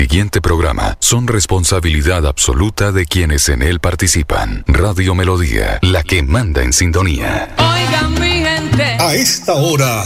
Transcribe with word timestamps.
siguiente 0.00 0.40
programa 0.40 0.96
son 0.98 1.26
responsabilidad 1.26 2.26
absoluta 2.26 2.90
de 2.90 3.04
quienes 3.04 3.50
en 3.50 3.60
él 3.60 3.80
participan. 3.80 4.64
Radio 4.66 5.14
Melodía, 5.14 5.78
la 5.82 6.02
que 6.02 6.22
manda 6.22 6.62
en 6.62 6.72
sintonía. 6.72 7.54
Oigan 7.58 8.14
mi 8.14 8.42
gente. 8.42 8.82
A 8.98 9.12
esta 9.12 9.52
hora, 9.56 10.02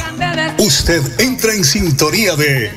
usted 0.59 1.01
entra 1.21 1.55
en 1.55 1.65
sintonía 1.65 2.35
de 2.35 2.73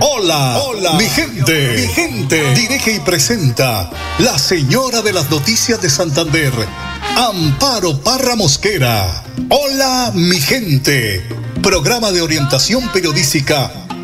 Hola, 0.00 0.62
hola, 0.64 0.92
mi 0.94 1.04
gente, 1.04 1.74
mi 1.76 1.88
gente. 1.88 2.54
Dirige 2.54 2.92
y 2.92 3.00
presenta 3.00 3.90
la 4.18 4.38
señora 4.38 5.02
de 5.02 5.12
las 5.12 5.30
noticias 5.30 5.78
de 5.82 5.90
Santander, 5.90 6.54
Amparo 7.18 8.00
Parra 8.00 8.34
Mosquera. 8.34 9.24
Hola, 9.50 10.10
mi 10.14 10.40
gente. 10.40 11.22
Programa 11.62 12.12
de 12.12 12.22
orientación 12.22 12.90
periodística 12.92 13.70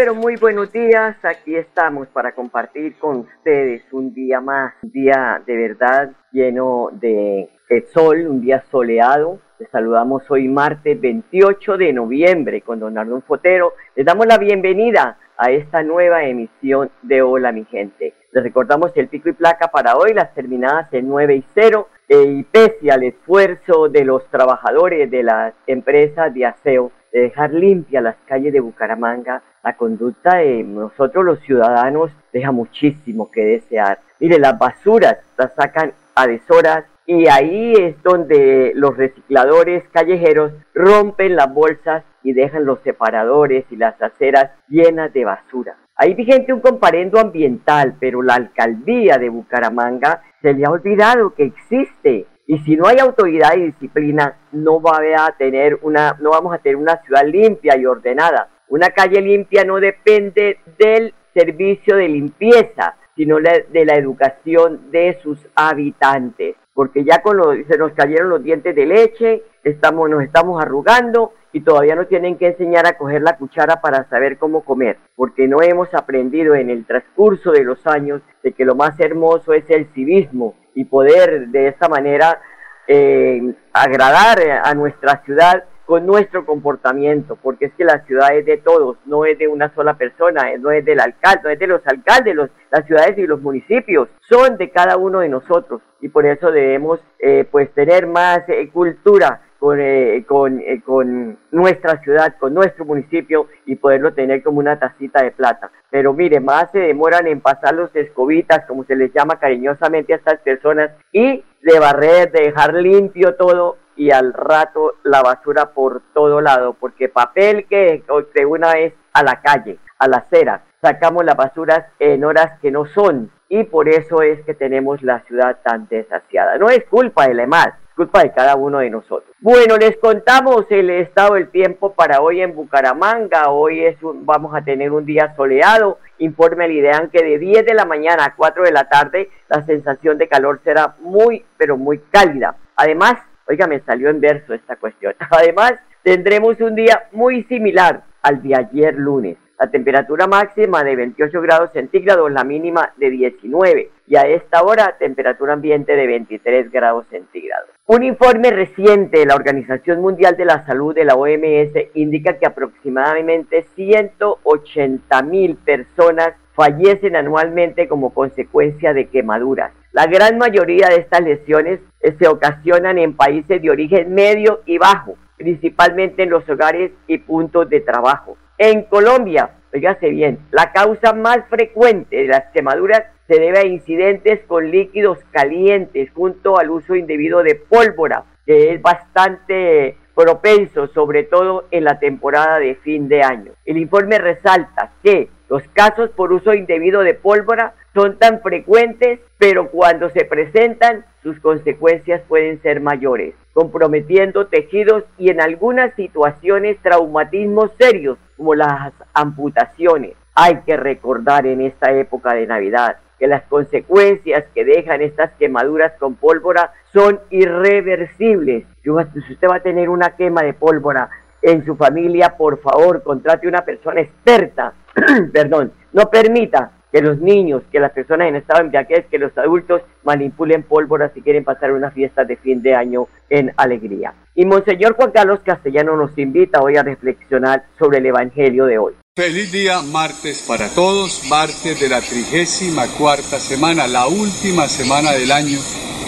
Pero 0.00 0.14
muy 0.14 0.36
buenos 0.36 0.72
días. 0.72 1.14
Aquí 1.22 1.54
estamos 1.54 2.08
para 2.08 2.32
compartir 2.32 2.96
con 2.98 3.18
ustedes 3.18 3.82
un 3.92 4.14
día 4.14 4.40
más, 4.40 4.72
un 4.82 4.90
día 4.92 5.42
de 5.44 5.54
verdad 5.54 6.12
lleno 6.32 6.88
de, 6.90 7.50
sol, 7.92 8.26
un 8.26 8.40
día 8.40 8.64
soleado. 8.70 9.40
Les 9.58 9.68
saludamos 9.68 10.22
hoy 10.30 10.48
martes 10.48 10.98
28 10.98 11.76
de 11.76 11.92
noviembre 11.92 12.62
con 12.62 12.80
don 12.80 12.96
Arnulfo 12.96 13.26
Fotero. 13.26 13.74
Les 13.94 14.06
damos 14.06 14.26
la 14.26 14.38
bienvenida 14.38 15.18
a 15.36 15.50
esta 15.50 15.82
nueva 15.82 16.24
emisión 16.24 16.90
de 17.02 17.20
Hola 17.20 17.52
mi 17.52 17.66
gente. 17.66 18.14
Les 18.32 18.42
recordamos 18.42 18.96
el 18.96 19.08
pico 19.08 19.28
y 19.28 19.32
placa 19.32 19.68
para 19.68 19.98
hoy, 19.98 20.14
las 20.14 20.32
terminadas 20.32 20.90
en 20.94 21.08
9 21.08 21.34
y 21.34 21.44
0. 21.52 21.88
Eh, 22.08 22.24
y 22.24 22.42
pese 22.44 22.90
al 22.90 23.02
esfuerzo 23.02 23.90
de 23.90 24.06
los 24.06 24.26
trabajadores 24.30 25.10
de 25.10 25.22
las 25.24 25.52
empresas 25.66 26.32
de 26.32 26.46
aseo 26.46 26.90
de 27.12 27.20
dejar 27.20 27.52
limpias 27.52 28.02
las 28.02 28.16
calles 28.26 28.52
de 28.52 28.60
Bucaramanga, 28.60 29.42
la 29.62 29.76
conducta 29.76 30.36
de 30.36 30.62
nosotros 30.62 31.24
los 31.24 31.40
ciudadanos 31.40 32.10
deja 32.32 32.52
muchísimo 32.52 33.30
que 33.30 33.44
desear. 33.44 33.98
Mire, 34.18 34.38
las 34.38 34.58
basuras 34.58 35.18
las 35.36 35.54
sacan 35.54 35.92
a 36.14 36.26
deshoras 36.26 36.84
y 37.06 37.26
ahí 37.26 37.72
es 37.72 38.02
donde 38.02 38.72
los 38.74 38.96
recicladores 38.96 39.84
callejeros 39.90 40.52
rompen 40.74 41.36
las 41.36 41.52
bolsas 41.52 42.04
y 42.22 42.32
dejan 42.32 42.64
los 42.64 42.80
separadores 42.82 43.64
y 43.70 43.76
las 43.76 44.00
aceras 44.00 44.50
llenas 44.68 45.12
de 45.12 45.24
basura. 45.24 45.76
Hay 45.96 46.14
vigente 46.14 46.52
un 46.52 46.60
comparendo 46.60 47.18
ambiental, 47.18 47.94
pero 47.98 48.22
la 48.22 48.34
alcaldía 48.34 49.18
de 49.18 49.28
Bucaramanga 49.28 50.22
se 50.40 50.54
le 50.54 50.64
ha 50.64 50.70
olvidado 50.70 51.34
que 51.34 51.44
existe 51.44 52.26
y 52.50 52.58
si 52.64 52.74
no 52.74 52.88
hay 52.88 52.98
autoridad 52.98 53.56
y 53.56 53.66
disciplina, 53.66 54.36
no 54.50 54.82
va 54.82 54.98
a 55.24 55.36
tener 55.36 55.78
una, 55.82 56.16
no 56.18 56.30
vamos 56.30 56.52
a 56.52 56.58
tener 56.58 56.74
una 56.74 57.00
ciudad 57.00 57.24
limpia 57.24 57.78
y 57.78 57.86
ordenada. 57.86 58.48
Una 58.66 58.88
calle 58.88 59.20
limpia 59.20 59.62
no 59.62 59.76
depende 59.76 60.58
del 60.76 61.14
servicio 61.32 61.94
de 61.94 62.08
limpieza, 62.08 62.96
sino 63.20 63.36
de 63.36 63.84
la 63.84 63.96
educación 63.96 64.90
de 64.90 65.18
sus 65.22 65.38
habitantes. 65.54 66.56
Porque 66.72 67.04
ya 67.04 67.20
con 67.20 67.38
se 67.66 67.76
nos 67.76 67.92
cayeron 67.92 68.30
los 68.30 68.42
dientes 68.42 68.74
de 68.74 68.86
leche, 68.86 69.42
estamos, 69.62 70.08
nos 70.08 70.22
estamos 70.22 70.62
arrugando 70.62 71.34
y 71.52 71.60
todavía 71.60 71.96
no 71.96 72.06
tienen 72.06 72.38
que 72.38 72.46
enseñar 72.46 72.86
a 72.86 72.96
coger 72.96 73.20
la 73.20 73.36
cuchara 73.36 73.82
para 73.82 74.08
saber 74.08 74.38
cómo 74.38 74.62
comer, 74.62 74.96
porque 75.16 75.48
no 75.48 75.60
hemos 75.60 75.92
aprendido 75.92 76.54
en 76.54 76.70
el 76.70 76.86
transcurso 76.86 77.52
de 77.52 77.62
los 77.62 77.86
años 77.86 78.22
de 78.42 78.52
que 78.52 78.64
lo 78.64 78.74
más 78.74 78.98
hermoso 78.98 79.52
es 79.52 79.68
el 79.68 79.88
civismo 79.92 80.54
y 80.74 80.86
poder 80.86 81.48
de 81.48 81.68
esta 81.68 81.90
manera 81.90 82.40
eh, 82.88 83.52
agradar 83.74 84.38
a 84.64 84.72
nuestra 84.72 85.22
ciudad 85.26 85.64
con 85.90 86.06
nuestro 86.06 86.46
comportamiento, 86.46 87.34
porque 87.34 87.64
es 87.64 87.74
que 87.74 87.82
la 87.82 88.04
ciudad 88.04 88.32
es 88.36 88.46
de 88.46 88.58
todos, 88.58 88.96
no 89.06 89.24
es 89.24 89.36
de 89.40 89.48
una 89.48 89.74
sola 89.74 89.94
persona, 89.94 90.44
no 90.56 90.70
es 90.70 90.84
del 90.84 91.00
alcalde, 91.00 91.40
no 91.42 91.50
es 91.50 91.58
de 91.58 91.66
los 91.66 91.84
alcaldes, 91.84 92.36
las 92.70 92.86
ciudades 92.86 93.18
y 93.18 93.26
los 93.26 93.40
municipios, 93.42 94.08
son 94.20 94.56
de 94.56 94.70
cada 94.70 94.96
uno 94.96 95.18
de 95.18 95.28
nosotros 95.28 95.82
y 96.00 96.08
por 96.08 96.26
eso 96.26 96.52
debemos 96.52 97.00
eh, 97.18 97.44
pues 97.50 97.74
tener 97.74 98.06
más 98.06 98.48
eh, 98.48 98.70
cultura 98.72 99.40
con, 99.58 99.80
eh, 99.80 100.24
con, 100.28 100.60
eh, 100.60 100.80
con, 100.86 101.40
nuestra 101.50 102.00
ciudad, 102.04 102.36
con 102.38 102.54
nuestro 102.54 102.84
municipio 102.84 103.48
y 103.66 103.74
poderlo 103.74 104.14
tener 104.14 104.44
como 104.44 104.60
una 104.60 104.78
tacita 104.78 105.24
de 105.24 105.32
plata. 105.32 105.72
Pero 105.90 106.12
mire, 106.12 106.38
más 106.38 106.70
se 106.70 106.78
demoran 106.78 107.26
en 107.26 107.40
pasar 107.40 107.74
los 107.74 107.94
escobitas, 107.96 108.64
como 108.66 108.84
se 108.84 108.94
les 108.94 109.12
llama 109.12 109.40
cariñosamente 109.40 110.12
a 110.12 110.18
estas 110.18 110.38
personas, 110.38 110.92
y 111.12 111.42
de 111.62 111.78
barrer, 111.80 112.30
de 112.30 112.42
dejar 112.42 112.74
limpio 112.74 113.34
todo 113.34 113.76
y 114.00 114.12
al 114.12 114.32
rato 114.32 114.94
la 115.02 115.20
basura 115.20 115.72
por 115.72 116.00
todo 116.14 116.40
lado, 116.40 116.72
porque 116.72 117.10
papel 117.10 117.66
que 117.66 118.02
de 118.34 118.46
una 118.46 118.72
vez 118.72 118.94
a 119.12 119.22
la 119.22 119.42
calle, 119.42 119.78
a 119.98 120.08
la 120.08 120.16
acera, 120.16 120.62
sacamos 120.80 121.22
las 121.22 121.36
basuras 121.36 121.84
en 121.98 122.24
horas 122.24 122.58
que 122.62 122.70
no 122.70 122.86
son 122.86 123.30
y 123.50 123.64
por 123.64 123.90
eso 123.90 124.22
es 124.22 124.40
que 124.46 124.54
tenemos 124.54 125.02
la 125.02 125.20
ciudad 125.24 125.58
tan 125.62 125.86
desasiada. 125.90 126.56
No 126.56 126.70
es 126.70 126.82
culpa 126.84 127.28
de 127.28 127.42
EMAD, 127.42 127.74
culpa 127.94 128.22
de 128.22 128.32
cada 128.32 128.56
uno 128.56 128.78
de 128.78 128.88
nosotros. 128.88 129.36
Bueno, 129.38 129.76
les 129.76 129.98
contamos 129.98 130.64
el 130.70 130.88
estado 130.88 131.34
del 131.34 131.50
tiempo 131.50 131.92
para 131.92 132.22
hoy 132.22 132.40
en 132.40 132.54
Bucaramanga. 132.54 133.50
Hoy 133.50 133.84
es 133.84 133.98
vamos 134.00 134.54
a 134.54 134.62
tener 134.62 134.92
un 134.92 135.04
día 135.04 135.34
soleado. 135.36 135.98
Informe 136.16 136.64
al 136.64 136.72
IDEAN 136.72 137.10
que 137.10 137.22
de 137.22 137.38
10 137.38 137.66
de 137.66 137.74
la 137.74 137.84
mañana 137.84 138.24
a 138.24 138.34
4 138.34 138.62
de 138.62 138.72
la 138.72 138.88
tarde 138.88 139.28
la 139.50 139.62
sensación 139.66 140.16
de 140.16 140.26
calor 140.26 140.58
será 140.64 140.96
muy, 141.00 141.44
pero 141.58 141.76
muy 141.76 141.98
cálida. 142.10 142.56
Además, 142.76 143.18
oiga, 143.50 143.66
me 143.66 143.80
salió 143.80 144.10
en 144.10 144.20
verso 144.20 144.54
esta 144.54 144.76
cuestión. 144.76 145.14
Además, 145.30 145.74
tendremos 146.02 146.60
un 146.60 146.74
día 146.74 147.08
muy 147.12 147.42
similar 147.44 148.04
al 148.22 148.42
de 148.42 148.54
ayer 148.54 148.94
lunes. 148.94 149.36
La 149.58 149.70
temperatura 149.70 150.26
máxima 150.26 150.82
de 150.82 150.96
28 150.96 151.42
grados 151.42 151.70
centígrados, 151.72 152.30
la 152.32 152.44
mínima 152.44 152.92
de 152.96 153.10
19 153.10 153.90
y 154.06 154.16
a 154.16 154.22
esta 154.22 154.62
hora 154.62 154.96
temperatura 154.98 155.52
ambiente 155.52 155.96
de 155.96 156.06
23 156.06 156.70
grados 156.70 157.04
centígrados. 157.10 157.68
Un 157.84 158.02
informe 158.02 158.50
reciente 158.50 159.18
de 159.18 159.26
la 159.26 159.34
Organización 159.34 160.00
Mundial 160.00 160.36
de 160.36 160.46
la 160.46 160.64
Salud 160.64 160.94
de 160.94 161.04
la 161.04 161.14
OMS 161.14 161.90
indica 161.94 162.38
que 162.38 162.46
aproximadamente 162.46 163.66
180 163.74 165.22
mil 165.24 165.56
personas 165.56 166.32
fallecen 166.54 167.16
anualmente 167.16 167.88
como 167.88 168.12
consecuencia 168.12 168.92
de 168.92 169.06
quemaduras. 169.06 169.72
La 169.92 170.06
gran 170.06 170.38
mayoría 170.38 170.88
de 170.88 170.96
estas 170.96 171.22
lesiones 171.22 171.80
se 172.18 172.28
ocasionan 172.28 172.98
en 172.98 173.14
países 173.14 173.60
de 173.60 173.70
origen 173.70 174.14
medio 174.14 174.60
y 174.66 174.78
bajo, 174.78 175.16
principalmente 175.36 176.22
en 176.22 176.30
los 176.30 176.48
hogares 176.48 176.92
y 177.06 177.18
puntos 177.18 177.68
de 177.68 177.80
trabajo. 177.80 178.36
En 178.58 178.82
Colombia, 178.82 179.50
oígase 179.72 180.10
bien, 180.10 180.38
la 180.50 180.72
causa 180.72 181.12
más 181.12 181.38
frecuente 181.48 182.16
de 182.16 182.28
las 182.28 182.44
quemaduras 182.52 183.04
se 183.26 183.40
debe 183.40 183.58
a 183.58 183.66
incidentes 183.66 184.40
con 184.46 184.70
líquidos 184.70 185.18
calientes 185.30 186.10
junto 186.12 186.58
al 186.58 186.70
uso 186.70 186.94
indebido 186.94 187.42
de 187.42 187.54
pólvora, 187.54 188.24
que 188.44 188.74
es 188.74 188.82
bastante 188.82 189.96
propenso, 190.20 190.86
sobre 190.88 191.22
todo 191.22 191.64
en 191.70 191.84
la 191.84 191.98
temporada 191.98 192.58
de 192.58 192.74
fin 192.74 193.08
de 193.08 193.22
año. 193.22 193.52
El 193.64 193.78
informe 193.78 194.18
resalta 194.18 194.92
que 195.02 195.30
los 195.48 195.62
casos 195.72 196.10
por 196.10 196.32
uso 196.32 196.52
indebido 196.52 197.00
de 197.00 197.14
pólvora 197.14 197.72
son 197.94 198.18
tan 198.18 198.40
frecuentes, 198.40 199.20
pero 199.38 199.70
cuando 199.70 200.10
se 200.10 200.26
presentan, 200.26 201.04
sus 201.22 201.40
consecuencias 201.40 202.20
pueden 202.28 202.60
ser 202.60 202.80
mayores, 202.80 203.34
comprometiendo 203.54 204.46
tejidos 204.46 205.04
y 205.18 205.30
en 205.30 205.40
algunas 205.40 205.94
situaciones 205.94 206.78
traumatismos 206.82 207.70
serios 207.78 208.18
como 208.36 208.54
las 208.54 208.92
amputaciones. 209.14 210.12
Hay 210.34 210.60
que 210.66 210.76
recordar 210.76 211.46
en 211.46 211.62
esta 211.62 211.92
época 211.92 212.34
de 212.34 212.46
Navidad 212.46 212.98
que 213.20 213.28
las 213.28 213.42
consecuencias 213.44 214.44
que 214.54 214.64
dejan 214.64 215.02
estas 215.02 215.30
quemaduras 215.38 215.92
con 216.00 216.16
pólvora 216.16 216.72
son 216.92 217.20
irreversibles. 217.28 218.64
Si 218.82 218.90
usted 218.90 219.48
va 219.48 219.56
a 219.56 219.62
tener 219.62 219.90
una 219.90 220.16
quema 220.16 220.42
de 220.42 220.54
pólvora 220.54 221.10
en 221.42 221.64
su 221.64 221.76
familia, 221.76 222.34
por 222.36 222.58
favor, 222.60 223.02
contrate 223.02 223.46
una 223.46 223.62
persona 223.62 224.00
experta, 224.00 224.72
perdón, 225.32 225.72
no 225.92 226.10
permita 226.10 226.72
que 226.90 227.02
los 227.02 227.20
niños, 227.20 227.62
que 227.70 227.78
las 227.78 227.92
personas 227.92 228.28
en 228.28 228.36
estado 228.36 228.60
de 228.60 228.64
embriaguez, 228.64 229.06
que 229.06 229.18
los 229.18 229.36
adultos 229.38 229.82
manipulen 230.02 230.62
pólvora 230.62 231.10
si 231.10 231.20
quieren 231.22 231.44
pasar 231.44 231.72
una 231.72 231.90
fiesta 231.90 232.24
de 232.24 232.36
fin 232.36 232.62
de 232.62 232.74
año 232.74 233.06
en 233.28 233.52
alegría. 233.56 234.14
Y 234.34 234.44
Monseñor 234.46 234.94
Juan 234.94 235.12
Carlos 235.12 235.40
Castellano 235.44 235.94
nos 235.96 236.16
invita 236.18 236.60
hoy 236.62 236.76
a 236.76 236.82
reflexionar 236.82 237.64
sobre 237.78 237.98
el 237.98 238.06
Evangelio 238.06 238.64
de 238.66 238.78
hoy. 238.78 238.94
Feliz 239.20 239.52
día 239.52 239.82
martes 239.82 240.42
para 240.46 240.70
todos, 240.70 241.24
martes 241.28 241.78
de 241.78 241.90
la 241.90 242.00
trigésima 242.00 242.86
cuarta 242.86 243.38
semana, 243.38 243.86
la 243.86 244.06
última 244.06 244.66
semana 244.66 245.12
del 245.12 245.30
año 245.30 245.58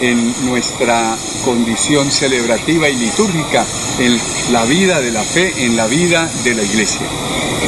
en 0.01 0.47
nuestra 0.47 1.15
condición 1.45 2.09
celebrativa 2.09 2.89
y 2.89 2.95
litúrgica, 2.95 3.63
en 3.99 4.19
la 4.51 4.65
vida 4.65 4.99
de 4.99 5.11
la 5.11 5.21
fe, 5.21 5.53
en 5.63 5.77
la 5.77 5.85
vida 5.85 6.27
de 6.43 6.55
la 6.55 6.63
iglesia. 6.63 7.05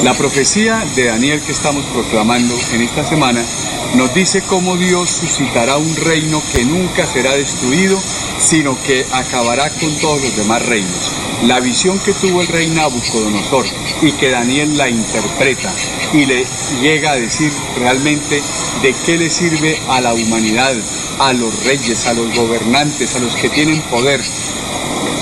La 0.03 0.15
profecía 0.15 0.83
de 0.95 1.05
Daniel 1.05 1.39
que 1.41 1.51
estamos 1.51 1.85
proclamando 1.93 2.55
en 2.73 2.81
esta 2.81 3.03
semana 3.03 3.45
nos 3.93 4.15
dice 4.15 4.41
cómo 4.41 4.77
Dios 4.77 5.11
suscitará 5.11 5.77
un 5.77 5.95
reino 5.95 6.41
que 6.55 6.65
nunca 6.65 7.05
será 7.05 7.33
destruido, 7.33 8.01
sino 8.39 8.81
que 8.81 9.05
acabará 9.11 9.69
con 9.69 9.95
todos 9.97 10.23
los 10.23 10.35
demás 10.37 10.65
reinos. 10.65 11.24
La 11.43 11.59
visión 11.59 11.99
que 11.99 12.13
tuvo 12.13 12.41
el 12.41 12.47
rey 12.47 12.67
Nabucodonosor 12.69 13.65
y 14.01 14.11
que 14.13 14.29
Daniel 14.29 14.77
la 14.77 14.89
interpreta 14.89 15.71
y 16.13 16.25
le 16.25 16.45
llega 16.81 17.11
a 17.11 17.15
decir 17.17 17.51
realmente 17.77 18.41
de 18.81 18.95
qué 19.05 19.17
le 19.17 19.29
sirve 19.29 19.77
a 19.89 20.01
la 20.01 20.13
humanidad, 20.13 20.75
a 21.19 21.33
los 21.33 21.63
reyes, 21.65 22.07
a 22.07 22.13
los 22.13 22.33
gobernantes, 22.33 23.15
a 23.15 23.19
los 23.19 23.35
que 23.35 23.49
tienen 23.49 23.81
poder, 23.83 24.21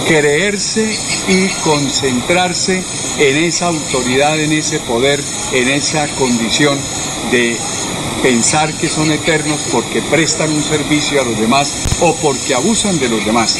creerse 0.07 0.97
y 1.27 1.47
concentrarse 1.63 2.83
en 3.17 3.37
esa 3.37 3.67
autoridad, 3.67 4.39
en 4.39 4.51
ese 4.51 4.79
poder, 4.79 5.21
en 5.51 5.69
esa 5.69 6.07
condición 6.15 6.79
de 7.31 7.57
pensar 8.23 8.73
que 8.77 8.87
son 8.87 9.11
eternos 9.11 9.65
porque 9.69 10.01
prestan 10.01 10.53
un 10.53 10.63
servicio 10.63 11.21
a 11.21 11.25
los 11.25 11.37
demás 11.37 11.75
o 11.99 12.15
porque 12.15 12.55
abusan 12.55 12.97
de 12.97 13.09
los 13.09 13.23
demás. 13.25 13.59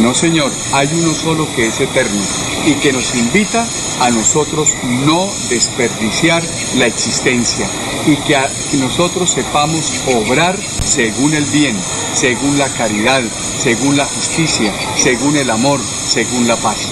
No, 0.00 0.14
Señor, 0.14 0.52
hay 0.74 0.88
uno 0.92 1.14
solo 1.14 1.48
que 1.56 1.68
es 1.68 1.80
eterno 1.80 2.20
y 2.66 2.74
que 2.74 2.92
nos 2.92 3.14
invita 3.14 3.66
a 4.00 4.10
nosotros 4.10 4.74
no 5.06 5.32
desperdiciar 5.48 6.42
la 6.76 6.86
existencia 6.86 7.66
y 8.06 8.16
que, 8.16 8.36
nosotros 8.78 9.30
sepamos 9.30 9.92
obrar 10.06 10.58
según 10.84 11.34
el 11.34 11.44
bien, 11.46 11.76
según 12.12 12.58
la 12.58 12.68
caridad, 12.68 13.22
según 13.58 13.96
la 13.96 14.06
justicia, 14.06 14.72
según 14.96 15.36
el 15.36 15.50
amor, 15.50 15.80
según 16.06 16.46
la 16.48 16.56
paz. 16.56 16.88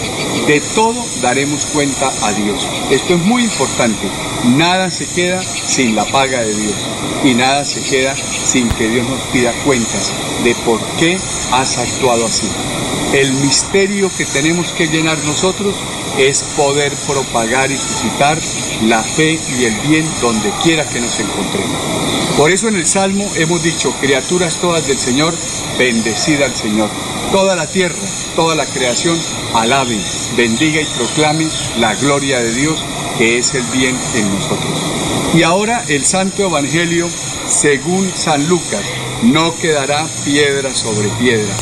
De 0.46 0.60
todo 0.74 1.04
daremos 1.22 1.66
cuenta 1.66 2.10
a 2.22 2.32
Dios. 2.32 2.66
Esto 2.90 3.14
es 3.14 3.20
muy 3.20 3.44
importante. 3.44 4.08
Nada 4.56 4.90
se 4.90 5.06
queda 5.06 5.42
sin 5.42 5.94
la 5.94 6.04
paga 6.06 6.40
de 6.40 6.54
Dios 6.54 6.76
y 7.24 7.34
nada 7.34 7.64
se 7.64 7.82
queda 7.82 8.14
sin 8.16 8.68
que 8.70 8.88
Dios 8.88 9.06
nos 9.08 9.20
pida 9.32 9.52
cuentas 9.64 10.12
de 10.42 10.54
por 10.64 10.80
qué 10.98 11.18
has 11.52 11.78
actuado 11.78 12.26
así. 12.26 12.48
El 13.12 13.32
misterio 13.34 14.10
que 14.16 14.24
tenemos 14.24 14.72
que 14.72 14.86
llenar 14.86 15.18
nosotros 15.24 15.74
es 16.18 16.42
poder 16.56 16.92
propagar 17.06 17.70
y 17.70 17.76
suscitar 17.76 18.38
la 18.82 19.02
fe 19.02 19.38
y 19.58 19.64
el 19.64 19.74
bien 19.88 20.06
donde 20.20 20.50
quiera 20.62 20.88
que 20.88 21.00
nos 21.00 21.18
encontremos. 21.18 21.76
Por 22.36 22.50
eso 22.50 22.68
en 22.68 22.76
el 22.76 22.86
Salmo 22.86 23.26
hemos 23.36 23.62
dicho, 23.62 23.92
criaturas 24.00 24.56
todas 24.56 24.86
del 24.86 24.98
Señor, 24.98 25.34
bendecida 25.78 26.46
al 26.46 26.56
Señor. 26.56 26.88
Toda 27.32 27.54
la 27.54 27.66
tierra, 27.66 27.98
toda 28.34 28.54
la 28.54 28.66
creación, 28.66 29.16
alabe, 29.54 29.98
bendiga 30.36 30.80
y 30.80 30.86
proclame 30.86 31.46
la 31.78 31.94
gloria 31.96 32.40
de 32.40 32.52
Dios, 32.52 32.82
que 33.18 33.38
es 33.38 33.54
el 33.54 33.62
bien 33.64 33.96
en 34.14 34.34
nosotros. 34.34 34.78
Y 35.34 35.42
ahora 35.42 35.84
el 35.88 36.04
Santo 36.04 36.44
Evangelio, 36.44 37.08
según 37.46 38.10
San 38.16 38.48
Lucas, 38.48 38.82
no 39.22 39.54
quedará 39.56 40.06
piedra 40.24 40.74
sobre 40.74 41.08
piedra. 41.20 41.54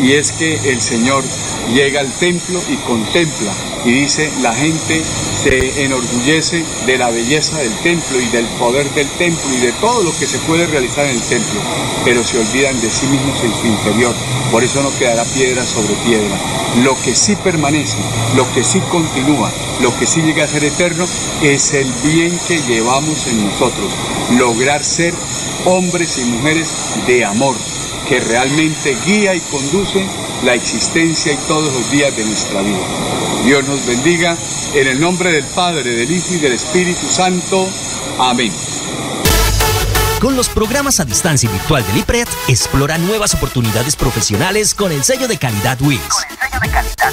Y 0.00 0.12
es 0.12 0.32
que 0.32 0.70
el 0.70 0.80
Señor 0.80 1.24
llega 1.72 2.00
al 2.00 2.12
templo 2.12 2.60
y 2.68 2.76
contempla 2.76 3.52
y 3.86 3.92
dice, 3.92 4.28
la 4.42 4.52
gente 4.52 5.00
se 5.04 5.84
enorgullece 5.84 6.64
de 6.86 6.98
la 6.98 7.08
belleza 7.10 7.58
del 7.58 7.72
templo 7.78 8.20
y 8.20 8.26
del 8.26 8.44
poder 8.58 8.90
del 8.94 9.08
templo 9.10 9.54
y 9.54 9.58
de 9.58 9.72
todo 9.74 10.02
lo 10.02 10.10
que 10.18 10.26
se 10.26 10.38
puede 10.40 10.66
realizar 10.66 11.06
en 11.06 11.12
el 11.12 11.22
templo, 11.22 11.60
pero 12.04 12.24
se 12.24 12.40
olvidan 12.40 12.80
de 12.80 12.90
sí 12.90 13.06
mismos 13.06 13.44
en 13.44 13.54
su 13.54 13.66
interior. 13.68 14.12
Por 14.50 14.64
eso 14.64 14.82
no 14.82 14.90
quedará 14.98 15.24
piedra 15.24 15.64
sobre 15.64 15.94
piedra. 16.04 16.36
Lo 16.82 17.00
que 17.00 17.14
sí 17.14 17.36
permanece, 17.36 17.98
lo 18.34 18.52
que 18.52 18.64
sí 18.64 18.80
continúa, 18.90 19.52
lo 19.80 19.96
que 19.96 20.06
sí 20.06 20.20
llega 20.20 20.44
a 20.44 20.48
ser 20.48 20.64
eterno, 20.64 21.06
es 21.42 21.72
el 21.72 21.90
bien 22.02 22.36
que 22.48 22.60
llevamos 22.62 23.28
en 23.28 23.44
nosotros. 23.44 23.92
Lograr 24.36 24.84
ser 24.84 25.14
hombres 25.64 26.18
y 26.18 26.24
mujeres 26.24 26.74
de 27.06 27.24
amor, 27.24 27.54
que 28.08 28.18
realmente 28.18 28.96
guía 29.06 29.32
y 29.36 29.40
conduce 29.42 30.04
la 30.44 30.54
existencia 30.54 31.32
y 31.32 31.36
todos 31.48 31.72
los 31.72 31.90
días 31.92 32.16
de 32.16 32.24
nuestra 32.24 32.62
vida. 32.62 33.15
Dios 33.46 33.64
nos 33.68 33.86
bendiga 33.86 34.36
en 34.74 34.88
el 34.88 35.00
nombre 35.00 35.30
del 35.30 35.44
Padre, 35.44 35.88
del 35.88 36.10
Hijo 36.10 36.34
y 36.34 36.38
del 36.38 36.50
Espíritu 36.50 37.06
Santo. 37.08 37.64
Amén. 38.18 38.52
Con 40.20 40.34
los 40.34 40.48
programas 40.48 40.98
a 40.98 41.04
distancia 41.04 41.48
virtual 41.48 41.86
del 41.86 41.98
IPRED, 41.98 42.26
explora 42.48 42.98
nuevas 42.98 43.34
oportunidades 43.34 43.94
profesionales 43.94 44.74
con 44.74 44.90
el 44.90 45.04
sello 45.04 45.28
de 45.28 45.38
calidad 45.38 45.80
WIS. 45.80 46.00
Con 46.00 46.24
el 46.24 46.38
sello 46.40 46.60
de 46.60 46.70
calidad 46.70 47.12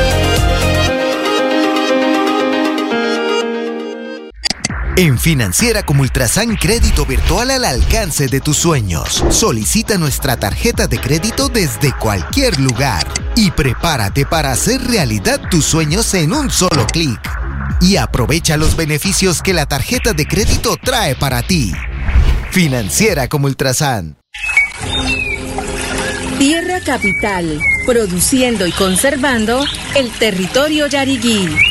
En 4.97 5.17
Financiera 5.17 5.83
como 5.83 6.01
Ultrasan 6.01 6.57
Crédito 6.57 7.05
Virtual 7.05 7.49
al 7.51 7.63
alcance 7.63 8.27
de 8.27 8.41
tus 8.41 8.57
sueños. 8.57 9.23
Solicita 9.29 9.97
nuestra 9.97 10.35
tarjeta 10.35 10.87
de 10.87 10.99
crédito 10.99 11.47
desde 11.47 11.93
cualquier 11.93 12.59
lugar 12.59 13.07
y 13.37 13.51
prepárate 13.51 14.25
para 14.25 14.51
hacer 14.51 14.83
realidad 14.83 15.39
tus 15.49 15.63
sueños 15.63 16.13
en 16.13 16.33
un 16.33 16.49
solo 16.51 16.85
clic. 16.91 17.19
Y 17.79 17.95
aprovecha 17.95 18.57
los 18.57 18.75
beneficios 18.75 19.41
que 19.41 19.53
la 19.53 19.65
tarjeta 19.65 20.11
de 20.11 20.27
crédito 20.27 20.75
trae 20.75 21.15
para 21.15 21.41
ti. 21.41 21.71
Financiera 22.51 23.29
como 23.29 23.47
Ultrasan. 23.47 24.17
Tierra 26.37 26.81
Capital, 26.85 27.61
produciendo 27.85 28.67
y 28.67 28.71
conservando 28.73 29.63
el 29.95 30.11
territorio 30.11 30.87
yariguí 30.87 31.70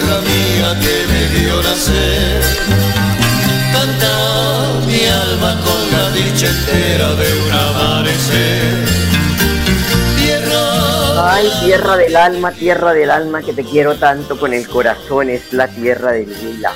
Tierra 0.00 0.20
mía 0.20 0.78
que 0.80 1.12
me 1.12 1.40
dio 1.40 1.62
nacer. 1.62 2.42
Canta 3.72 4.86
mi 4.86 5.06
alma 5.06 5.60
con 5.64 5.92
la 5.92 6.10
dicha 6.10 6.46
entera 6.46 7.14
de 7.14 7.42
un 7.42 7.52
amanecer. 7.52 8.84
Tierra. 10.16 11.34
Ay, 11.34 11.50
tierra 11.64 11.96
del 11.96 12.16
alma, 12.16 12.52
tierra 12.52 12.92
del 12.92 13.10
alma 13.10 13.42
que 13.42 13.52
te 13.52 13.64
quiero 13.64 13.96
tanto 13.96 14.38
con 14.38 14.54
el 14.54 14.66
corazón, 14.68 15.28
es 15.28 15.52
la 15.52 15.68
tierra 15.68 16.12
del 16.12 16.28
Lila, 16.28 16.72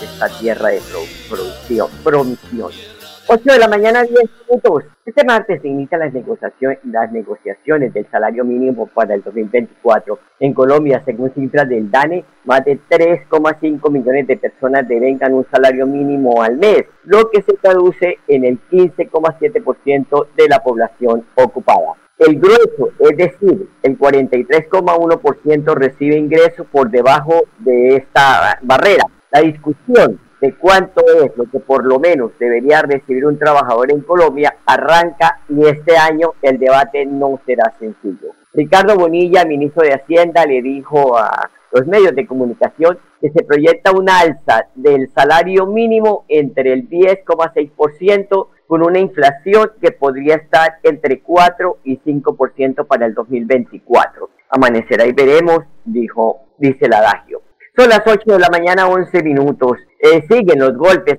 esta 0.00 0.28
tierra 0.28 0.68
de 0.68 0.80
producción, 1.28 1.90
promisión. 2.04 2.97
8 3.30 3.42
de 3.44 3.58
la 3.58 3.68
mañana, 3.68 4.04
10 4.04 4.14
minutos. 4.48 4.84
Este 5.04 5.22
martes 5.22 5.60
se 5.60 5.68
inician 5.68 6.00
las 6.00 6.14
negociaciones, 6.14 6.78
las 6.84 7.12
negociaciones 7.12 7.92
del 7.92 8.06
salario 8.10 8.42
mínimo 8.42 8.86
para 8.86 9.14
el 9.14 9.22
2024. 9.22 10.18
En 10.40 10.54
Colombia, 10.54 11.02
según 11.04 11.30
cifras 11.34 11.68
del 11.68 11.90
DANE, 11.90 12.24
más 12.46 12.64
de 12.64 12.78
3,5 12.88 13.90
millones 13.90 14.26
de 14.26 14.38
personas 14.38 14.88
devengan 14.88 15.34
un 15.34 15.46
salario 15.50 15.86
mínimo 15.86 16.42
al 16.42 16.56
mes, 16.56 16.84
lo 17.04 17.28
que 17.28 17.42
se 17.42 17.52
traduce 17.60 18.16
en 18.28 18.46
el 18.46 18.58
15,7% 18.70 20.26
de 20.34 20.48
la 20.48 20.60
población 20.60 21.26
ocupada. 21.34 21.96
El 22.16 22.40
grueso, 22.40 22.92
es 22.98 23.14
decir, 23.14 23.68
el 23.82 23.98
43,1% 23.98 25.74
recibe 25.74 26.16
ingresos 26.16 26.66
por 26.72 26.90
debajo 26.90 27.42
de 27.58 27.96
esta 27.96 28.58
barrera. 28.62 29.04
La 29.30 29.42
discusión 29.42 30.18
de 30.40 30.54
cuánto 30.54 31.02
es 31.22 31.36
lo 31.36 31.44
que 31.50 31.58
por 31.60 31.84
lo 31.84 31.98
menos 31.98 32.32
debería 32.38 32.82
recibir 32.82 33.26
un 33.26 33.38
trabajador 33.38 33.90
en 33.90 34.00
Colombia 34.02 34.56
arranca 34.66 35.40
y 35.48 35.66
este 35.66 35.96
año 35.96 36.34
el 36.42 36.58
debate 36.58 37.04
no 37.06 37.40
será 37.44 37.72
sencillo. 37.78 38.34
Ricardo 38.54 38.96
Bonilla, 38.96 39.44
ministro 39.44 39.82
de 39.82 39.94
Hacienda, 39.94 40.46
le 40.46 40.62
dijo 40.62 41.16
a 41.16 41.50
los 41.72 41.86
medios 41.86 42.14
de 42.14 42.26
comunicación 42.26 42.98
que 43.20 43.30
se 43.30 43.44
proyecta 43.44 43.92
una 43.92 44.20
alza 44.20 44.68
del 44.74 45.10
salario 45.12 45.66
mínimo 45.66 46.24
entre 46.28 46.72
el 46.72 46.88
10,6% 46.88 48.48
con 48.66 48.82
una 48.82 48.98
inflación 48.98 49.72
que 49.80 49.92
podría 49.92 50.36
estar 50.36 50.78
entre 50.82 51.20
4 51.20 51.78
y 51.84 51.98
5% 51.98 52.86
para 52.86 53.06
el 53.06 53.14
2024. 53.14 54.30
Amanecerá 54.50 55.06
y 55.06 55.12
veremos, 55.12 55.60
dijo, 55.84 56.40
dice 56.58 56.86
el 56.86 56.92
adagio. 56.92 57.42
Son 57.76 57.88
las 57.88 58.02
8 58.04 58.22
de 58.26 58.38
la 58.38 58.48
mañana, 58.50 58.88
11 58.88 59.22
minutos. 59.22 59.78
Eh, 60.00 60.24
siguen 60.30 60.60
los 60.60 60.76
golpes 60.76 61.18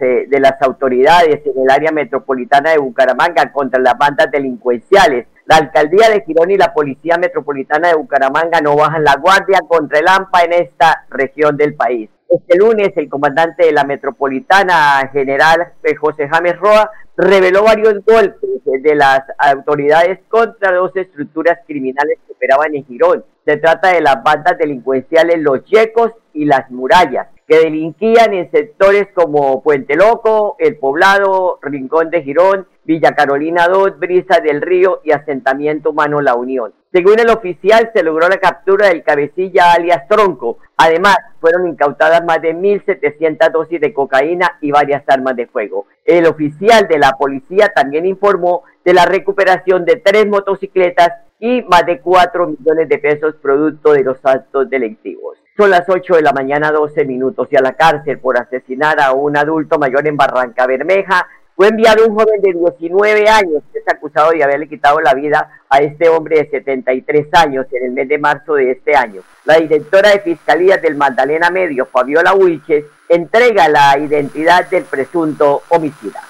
eh, 0.00 0.26
de 0.26 0.40
las 0.40 0.60
autoridades 0.62 1.42
en 1.44 1.62
el 1.62 1.70
área 1.70 1.92
metropolitana 1.92 2.70
de 2.70 2.78
Bucaramanga 2.78 3.52
contra 3.52 3.78
las 3.78 3.98
bandas 3.98 4.30
delincuenciales. 4.30 5.26
La 5.44 5.56
alcaldía 5.56 6.08
de 6.08 6.22
Girón 6.22 6.50
y 6.50 6.56
la 6.56 6.72
policía 6.72 7.18
metropolitana 7.18 7.88
de 7.88 7.96
Bucaramanga 7.96 8.62
no 8.62 8.76
bajan 8.76 9.04
la 9.04 9.16
guardia 9.16 9.60
contra 9.68 9.98
el 9.98 10.08
AMPA 10.08 10.44
en 10.44 10.52
esta 10.54 11.04
región 11.10 11.58
del 11.58 11.74
país. 11.74 12.08
Este 12.30 12.56
lunes, 12.56 12.92
el 12.96 13.10
comandante 13.10 13.66
de 13.66 13.72
la 13.72 13.84
metropolitana, 13.84 15.06
general 15.12 15.74
eh, 15.82 15.94
José 15.94 16.26
James 16.26 16.58
Roa, 16.58 16.90
reveló 17.18 17.64
varios 17.64 18.02
golpes 18.06 18.40
de 18.64 18.94
las 18.94 19.20
autoridades 19.36 20.20
contra 20.28 20.72
dos 20.72 20.96
estructuras 20.96 21.58
criminales 21.66 22.18
que 22.26 22.32
operaban 22.32 22.74
en 22.74 22.86
Girón. 22.86 23.24
Se 23.44 23.58
trata 23.58 23.92
de 23.92 24.00
las 24.00 24.22
bandas 24.22 24.56
delincuenciales 24.56 25.40
Los 25.40 25.62
Yecos 25.66 26.12
y 26.32 26.46
Las 26.46 26.70
Murallas, 26.70 27.28
que 27.46 27.58
delinquían 27.58 28.32
en 28.32 28.50
sectores 28.50 29.08
como 29.14 29.62
Puente 29.62 29.96
Loco, 29.96 30.56
El 30.58 30.76
Poblado, 30.76 31.58
Rincón 31.62 32.10
de 32.10 32.22
Girón, 32.22 32.66
Villa 32.84 33.14
Carolina 33.14 33.66
II, 33.72 33.94
Brisa 33.98 34.40
del 34.40 34.60
Río 34.60 35.00
y 35.04 35.12
Asentamiento 35.12 35.90
Humano 35.90 36.20
La 36.20 36.34
Unión. 36.34 36.72
Según 36.92 37.18
el 37.18 37.30
oficial, 37.30 37.90
se 37.92 38.02
logró 38.02 38.28
la 38.28 38.36
captura 38.36 38.88
del 38.88 39.02
cabecilla 39.02 39.72
alias 39.72 40.06
Tronco. 40.08 40.58
Además, 40.76 41.16
fueron 41.40 41.66
incautadas 41.66 42.24
más 42.24 42.40
de 42.40 42.54
1.700 42.54 43.50
dosis 43.50 43.80
de 43.80 43.92
cocaína 43.92 44.58
y 44.60 44.70
varias 44.70 45.02
armas 45.08 45.34
de 45.36 45.46
fuego. 45.46 45.86
El 46.04 46.26
oficial 46.26 46.86
de 46.86 46.98
la 46.98 47.12
policía 47.12 47.72
también 47.74 48.06
informó 48.06 48.62
de 48.84 48.94
la 48.94 49.06
recuperación 49.06 49.84
de 49.84 49.96
tres 49.96 50.26
motocicletas 50.26 51.10
y 51.44 51.60
más 51.64 51.84
de 51.84 52.00
4 52.00 52.46
millones 52.46 52.88
de 52.88 52.96
pesos 52.96 53.34
producto 53.34 53.92
de 53.92 54.02
los 54.02 54.16
actos 54.24 54.70
delictivos. 54.70 55.36
Son 55.58 55.68
las 55.68 55.86
8 55.86 56.14
de 56.14 56.22
la 56.22 56.32
mañana, 56.32 56.72
12 56.72 57.04
minutos, 57.04 57.48
y 57.50 57.56
a 57.56 57.60
la 57.60 57.74
cárcel 57.74 58.18
por 58.18 58.38
asesinar 58.38 58.98
a 58.98 59.12
un 59.12 59.36
adulto 59.36 59.78
mayor 59.78 60.08
en 60.08 60.16
Barranca 60.16 60.66
Bermeja 60.66 61.28
fue 61.54 61.68
enviado 61.68 62.06
un 62.06 62.14
joven 62.14 62.40
de 62.40 62.54
19 62.54 63.28
años 63.28 63.62
que 63.70 63.78
es 63.78 63.84
acusado 63.86 64.30
de 64.30 64.42
haberle 64.42 64.66
quitado 64.70 65.02
la 65.02 65.12
vida 65.12 65.60
a 65.68 65.80
este 65.80 66.08
hombre 66.08 66.38
de 66.38 66.48
73 66.48 67.26
años 67.34 67.66
en 67.72 67.84
el 67.84 67.92
mes 67.92 68.08
de 68.08 68.16
marzo 68.16 68.54
de 68.54 68.70
este 68.70 68.96
año. 68.96 69.20
La 69.44 69.58
directora 69.58 70.12
de 70.12 70.20
Fiscalía 70.20 70.78
del 70.78 70.94
Magdalena 70.94 71.50
Medio, 71.50 71.84
Fabiola 71.84 72.32
Huiches, 72.32 72.86
entrega 73.06 73.68
la 73.68 73.98
identidad 73.98 74.70
del 74.70 74.84
presunto 74.84 75.60
homicida. 75.68 76.22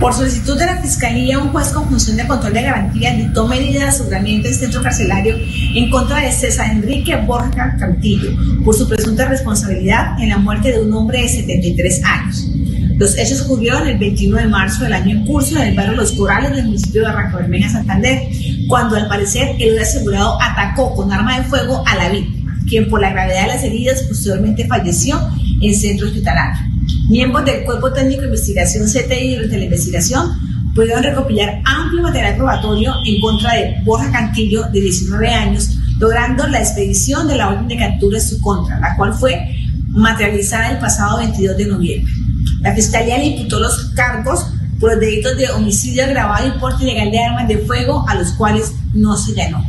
Por 0.00 0.14
solicitud 0.14 0.56
de 0.56 0.66
la 0.66 0.76
Fiscalía, 0.76 1.40
un 1.40 1.48
juez 1.48 1.70
con 1.70 1.88
función 1.88 2.16
de 2.16 2.26
control 2.28 2.52
de 2.52 2.62
garantía 2.62 3.14
dictó 3.14 3.48
medidas 3.48 3.82
de 3.82 3.88
aseguramiento 3.88 4.46
del 4.46 4.56
centro 4.56 4.80
carcelario 4.80 5.36
en 5.74 5.90
contra 5.90 6.20
de 6.20 6.30
César 6.30 6.70
Enrique 6.70 7.16
Borja 7.16 7.74
Cantillo 7.76 8.30
por 8.64 8.76
su 8.76 8.88
presunta 8.88 9.26
responsabilidad 9.26 10.20
en 10.20 10.28
la 10.28 10.38
muerte 10.38 10.70
de 10.70 10.82
un 10.82 10.92
hombre 10.92 11.22
de 11.22 11.28
73 11.28 12.04
años. 12.04 12.48
Los 12.96 13.18
hechos 13.18 13.40
ocurrieron 13.40 13.88
el 13.88 13.98
21 13.98 14.38
de 14.38 14.46
marzo 14.46 14.84
del 14.84 14.92
año 14.92 15.16
en 15.16 15.26
curso 15.26 15.56
en 15.56 15.68
el 15.68 15.74
barrio 15.74 15.96
Los 15.96 16.12
Corales 16.12 16.52
del 16.52 16.66
municipio 16.66 17.00
de 17.00 17.08
Barranca 17.08 17.38
Bermeja, 17.38 17.68
Santander, 17.68 18.22
cuando 18.68 18.94
al 18.94 19.08
parecer 19.08 19.56
el 19.58 19.76
asegurado 19.80 20.40
atacó 20.40 20.94
con 20.94 21.12
arma 21.12 21.40
de 21.40 21.44
fuego 21.46 21.82
a 21.84 21.96
la 21.96 22.08
víctima, 22.08 22.56
quien 22.68 22.88
por 22.88 23.00
la 23.00 23.10
gravedad 23.10 23.42
de 23.42 23.48
las 23.48 23.64
heridas 23.64 24.02
posteriormente 24.02 24.64
falleció 24.68 25.20
en 25.60 25.74
centro 25.74 26.06
hospitalario. 26.06 26.77
Miembros 27.08 27.44
del 27.44 27.64
Cuerpo 27.64 27.92
Técnico 27.92 28.22
de 28.22 28.28
Investigación 28.28 28.86
CTI 28.86 29.48
de 29.48 29.58
la 29.58 29.64
investigación 29.64 30.48
pudieron 30.74 31.02
recopilar 31.02 31.60
amplio 31.64 32.02
material 32.02 32.36
probatorio 32.36 32.94
en 33.04 33.20
contra 33.20 33.54
de 33.54 33.76
Borja 33.84 34.10
Cantillo, 34.12 34.64
de 34.72 34.80
19 34.80 35.28
años, 35.28 35.78
logrando 35.98 36.46
la 36.46 36.60
expedición 36.60 37.26
de 37.26 37.36
la 37.36 37.48
orden 37.48 37.66
de 37.66 37.76
captura 37.76 38.18
en 38.18 38.24
su 38.24 38.40
contra, 38.40 38.78
la 38.78 38.94
cual 38.96 39.14
fue 39.14 39.56
materializada 39.88 40.70
el 40.70 40.78
pasado 40.78 41.18
22 41.18 41.56
de 41.56 41.66
noviembre. 41.66 42.12
La 42.60 42.74
Fiscalía 42.74 43.18
le 43.18 43.26
imputó 43.26 43.58
los 43.58 43.90
cargos 43.94 44.46
por 44.78 44.92
los 44.92 45.00
delitos 45.00 45.36
de 45.36 45.50
homicidio 45.50 46.04
agravado 46.04 46.46
y 46.46 46.58
porte 46.60 46.84
ilegal 46.84 47.10
de 47.10 47.18
armas 47.18 47.48
de 47.48 47.58
fuego, 47.58 48.08
a 48.08 48.14
los 48.14 48.32
cuales 48.32 48.72
no 48.94 49.16
se 49.16 49.32
llenó. 49.32 49.64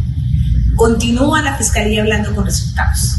Continúa 0.75 1.41
la 1.41 1.55
Fiscalía 1.55 2.01
hablando 2.01 2.35
con 2.35 2.45
resultados. 2.45 3.18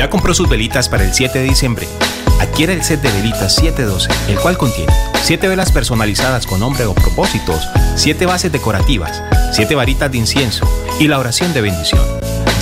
Ya 0.00 0.08
compró 0.08 0.32
sus 0.32 0.48
velitas 0.48 0.88
para 0.88 1.04
el 1.04 1.12
7 1.12 1.40
de 1.40 1.44
diciembre. 1.44 1.86
Adquiere 2.40 2.72
el 2.72 2.82
set 2.82 3.02
de 3.02 3.12
velitas 3.12 3.54
712, 3.56 4.32
el 4.32 4.38
cual 4.38 4.56
contiene 4.56 4.90
7 5.24 5.46
velas 5.46 5.72
personalizadas 5.72 6.46
con 6.46 6.60
nombre 6.60 6.86
o 6.86 6.94
propósitos, 6.94 7.68
7 7.96 8.24
bases 8.24 8.50
decorativas, 8.50 9.22
7 9.52 9.74
varitas 9.74 10.10
de 10.10 10.16
incienso 10.16 10.66
y 10.98 11.06
la 11.06 11.18
oración 11.18 11.52
de 11.52 11.60
bendición. 11.60 12.00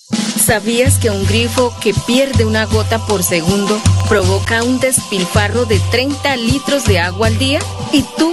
¿Sabías 0.45 0.99
que 0.99 1.11
un 1.11 1.27
grifo 1.27 1.75
que 1.81 1.95
pierde 2.07 2.45
una 2.45 2.67
gota 2.67 3.05
por 3.07 3.25
segundo 3.25 3.81
provoca 4.09 4.63
un 4.63 4.79
despilfarro 4.79 5.65
de 5.65 5.81
30 5.91 6.37
litros 6.37 6.85
de 6.85 7.01
agua 7.01 7.29
al 7.29 7.39
día? 7.39 7.61
¿Y 7.93 8.05
tú 8.17 8.33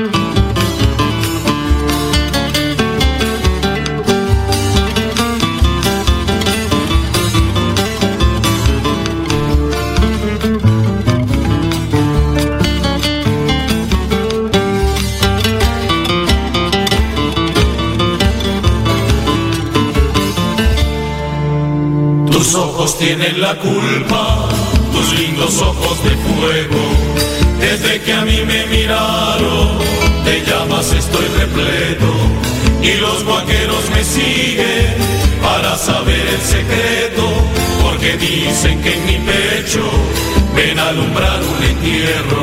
Tienen 23.01 23.41
la 23.41 23.55
culpa, 23.55 24.47
tus 24.93 25.19
lindos 25.19 25.59
ojos 25.59 26.03
de 26.03 26.11
fuego. 26.11 26.83
Desde 27.59 27.99
que 28.01 28.13
a 28.13 28.21
mí 28.21 28.39
me 28.45 28.67
miraron, 28.67 29.79
de 30.23 30.43
llamas 30.45 30.93
estoy 30.93 31.25
repleto. 31.39 32.11
Y 32.83 32.93
los 33.01 33.23
guaqueros 33.23 33.89
me 33.89 34.03
siguen 34.03 34.93
para 35.41 35.75
saber 35.77 36.25
el 36.35 36.41
secreto. 36.41 37.25
Porque 37.81 38.17
dicen 38.17 38.79
que 38.83 38.93
en 38.93 39.05
mi 39.07 39.17
pecho 39.31 39.81
ven 40.55 40.77
a 40.77 40.89
alumbrar 40.89 41.39
un 41.41 41.63
entierro. 41.63 42.40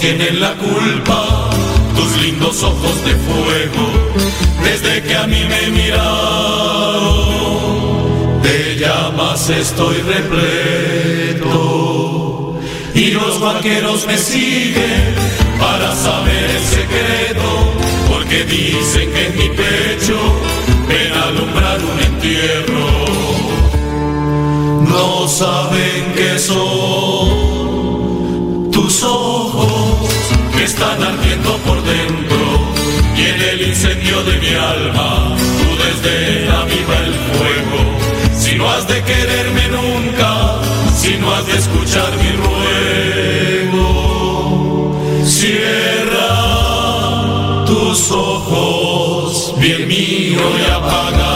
Tienen 0.00 0.40
la 0.40 0.54
culpa, 0.54 1.50
tus 1.94 2.22
lindos 2.22 2.62
ojos 2.62 3.04
de 3.04 3.14
fuego, 3.16 3.92
desde 4.64 5.02
que 5.02 5.14
a 5.14 5.26
mí 5.26 5.44
me 5.46 5.70
miraron, 5.70 6.00
de 8.42 8.76
llamas 8.78 9.50
estoy 9.50 9.96
repleto. 9.98 11.50
Y 12.94 13.10
los 13.10 13.38
vaqueros 13.40 14.06
me 14.06 14.16
siguen 14.16 15.14
para 15.58 15.94
saber 15.94 16.50
el 16.50 16.64
secreto, 16.64 17.74
porque 18.08 18.44
dicen 18.44 19.12
que 19.12 19.26
en 19.26 19.36
mi 19.36 19.50
pecho 19.50 20.18
ven 20.88 21.12
a 21.12 21.24
alumbrar 21.24 21.78
un 21.84 22.00
entierro. 22.00 22.88
No 24.88 25.28
saben 25.28 26.14
que 26.16 26.38
soy 26.38 27.50
tus 28.72 29.02
ojos 29.04 29.29
están 30.64 31.02
ardiendo 31.02 31.56
por 31.58 31.82
dentro 31.82 32.36
y 33.16 33.22
el 33.22 33.62
incendio 33.68 34.22
de 34.24 34.38
mi 34.38 34.48
alma 34.48 35.34
tú 35.58 35.68
desde 35.84 36.46
la 36.46 36.64
viva 36.64 36.96
el 37.06 37.14
fuego. 37.14 37.80
Si 38.36 38.56
no 38.56 38.68
has 38.70 38.86
de 38.86 39.02
quererme 39.02 39.68
nunca, 39.68 40.60
si 40.94 41.16
no 41.16 41.32
has 41.34 41.46
de 41.46 41.56
escuchar 41.56 42.10
mi 42.18 42.30
ruego, 43.72 43.80
cierra 45.24 46.28
tus 47.66 48.10
ojos, 48.10 49.54
bien 49.58 49.88
mío, 49.88 50.40
y 50.60 50.70
apagarás 50.70 51.29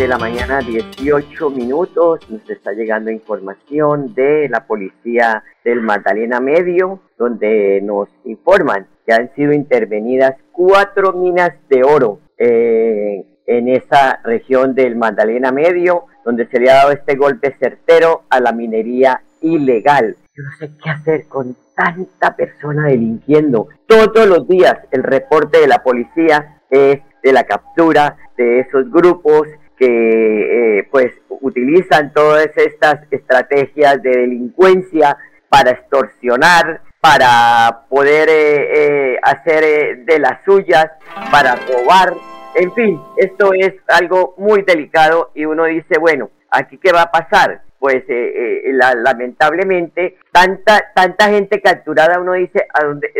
de 0.00 0.08
la 0.08 0.16
mañana, 0.16 0.60
18 0.60 1.50
minutos. 1.50 2.20
Nos 2.30 2.48
está 2.48 2.72
llegando 2.72 3.10
información 3.10 4.14
de 4.14 4.48
la 4.48 4.66
policía 4.66 5.44
del 5.62 5.82
Magdalena 5.82 6.40
Medio, 6.40 7.00
donde 7.18 7.82
nos 7.82 8.08
informan 8.24 8.86
que 9.04 9.12
han 9.12 9.30
sido 9.34 9.52
intervenidas 9.52 10.36
cuatro 10.52 11.12
minas 11.12 11.52
de 11.68 11.84
oro 11.84 12.18
eh, 12.38 13.26
en 13.44 13.68
esa 13.68 14.20
región 14.24 14.74
del 14.74 14.96
Magdalena 14.96 15.52
Medio, 15.52 16.06
donde 16.24 16.46
se 16.46 16.60
le 16.60 16.70
ha 16.70 16.76
dado 16.76 16.92
este 16.92 17.16
golpe 17.16 17.54
certero 17.60 18.22
a 18.30 18.40
la 18.40 18.52
minería 18.52 19.20
ilegal. 19.42 20.16
Yo 20.34 20.44
no 20.44 20.50
sé 20.58 20.70
qué 20.82 20.88
hacer 20.88 21.26
con 21.26 21.54
tanta 21.76 22.34
persona 22.36 22.86
delinquiendo. 22.86 23.68
Todos 23.86 24.26
los 24.26 24.48
días 24.48 24.78
el 24.92 25.02
reporte 25.02 25.58
de 25.58 25.68
la 25.68 25.82
policía 25.82 26.62
es 26.70 27.00
de 27.22 27.32
la 27.34 27.44
captura 27.44 28.16
de 28.38 28.60
esos 28.60 28.90
grupos 28.90 29.46
que 29.80 30.78
eh, 30.78 30.88
pues 30.90 31.10
utilizan 31.40 32.12
todas 32.12 32.50
estas 32.56 33.00
estrategias 33.10 34.00
de 34.02 34.10
delincuencia 34.10 35.16
para 35.48 35.70
extorsionar, 35.70 36.82
para 37.00 37.86
poder 37.88 38.28
eh, 38.28 39.14
eh, 39.14 39.18
hacer 39.22 39.64
eh, 39.64 39.96
de 40.04 40.18
las 40.18 40.44
suyas, 40.44 40.86
para 41.32 41.56
robar. 41.56 42.12
En 42.54 42.72
fin, 42.74 43.00
esto 43.16 43.52
es 43.54 43.72
algo 43.88 44.34
muy 44.36 44.62
delicado 44.62 45.30
y 45.34 45.46
uno 45.46 45.64
dice, 45.64 45.98
bueno, 45.98 46.30
aquí 46.50 46.76
qué 46.78 46.92
va 46.92 47.02
a 47.02 47.10
pasar. 47.10 47.62
Pues 47.78 48.04
eh, 48.08 48.62
eh, 48.66 48.72
la- 48.74 48.94
lamentablemente 48.94 50.18
tanta 50.30 50.92
tanta 50.94 51.30
gente 51.30 51.62
capturada 51.62 52.20
uno 52.20 52.34
dice 52.34 52.66
a 52.74 52.84
dónde 52.84 53.10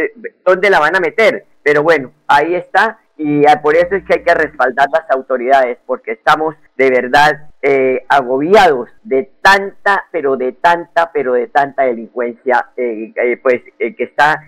dónde 0.45 0.69
la 0.69 0.79
van 0.81 0.97
a 0.97 1.01
meter. 1.01 1.47
Pero 1.63 1.83
bueno, 1.83 2.13
ahí 2.27 2.55
está 2.55 2.99
y 3.23 3.45
por 3.63 3.77
eso 3.77 3.97
es 3.97 4.05
que 4.05 4.15
hay 4.15 4.25
que 4.25 4.33
respaldar 4.33 4.89
las 4.91 5.11
autoridades 5.11 5.77
porque 5.85 6.13
estamos 6.13 6.55
de 6.79 6.89
verdad 6.89 7.51
eh, 7.61 8.07
agobiados 8.09 8.89
de 9.03 9.31
tanta, 9.43 10.07
pero 10.11 10.39
de 10.39 10.53
tanta, 10.53 11.13
pero 11.13 11.35
de 11.35 11.49
tanta 11.49 11.83
delincuencia, 11.83 12.71
eh, 12.79 13.13
eh, 13.15 13.37
pues 13.43 13.61
eh, 13.79 13.95
que 13.95 14.05
está 14.05 14.43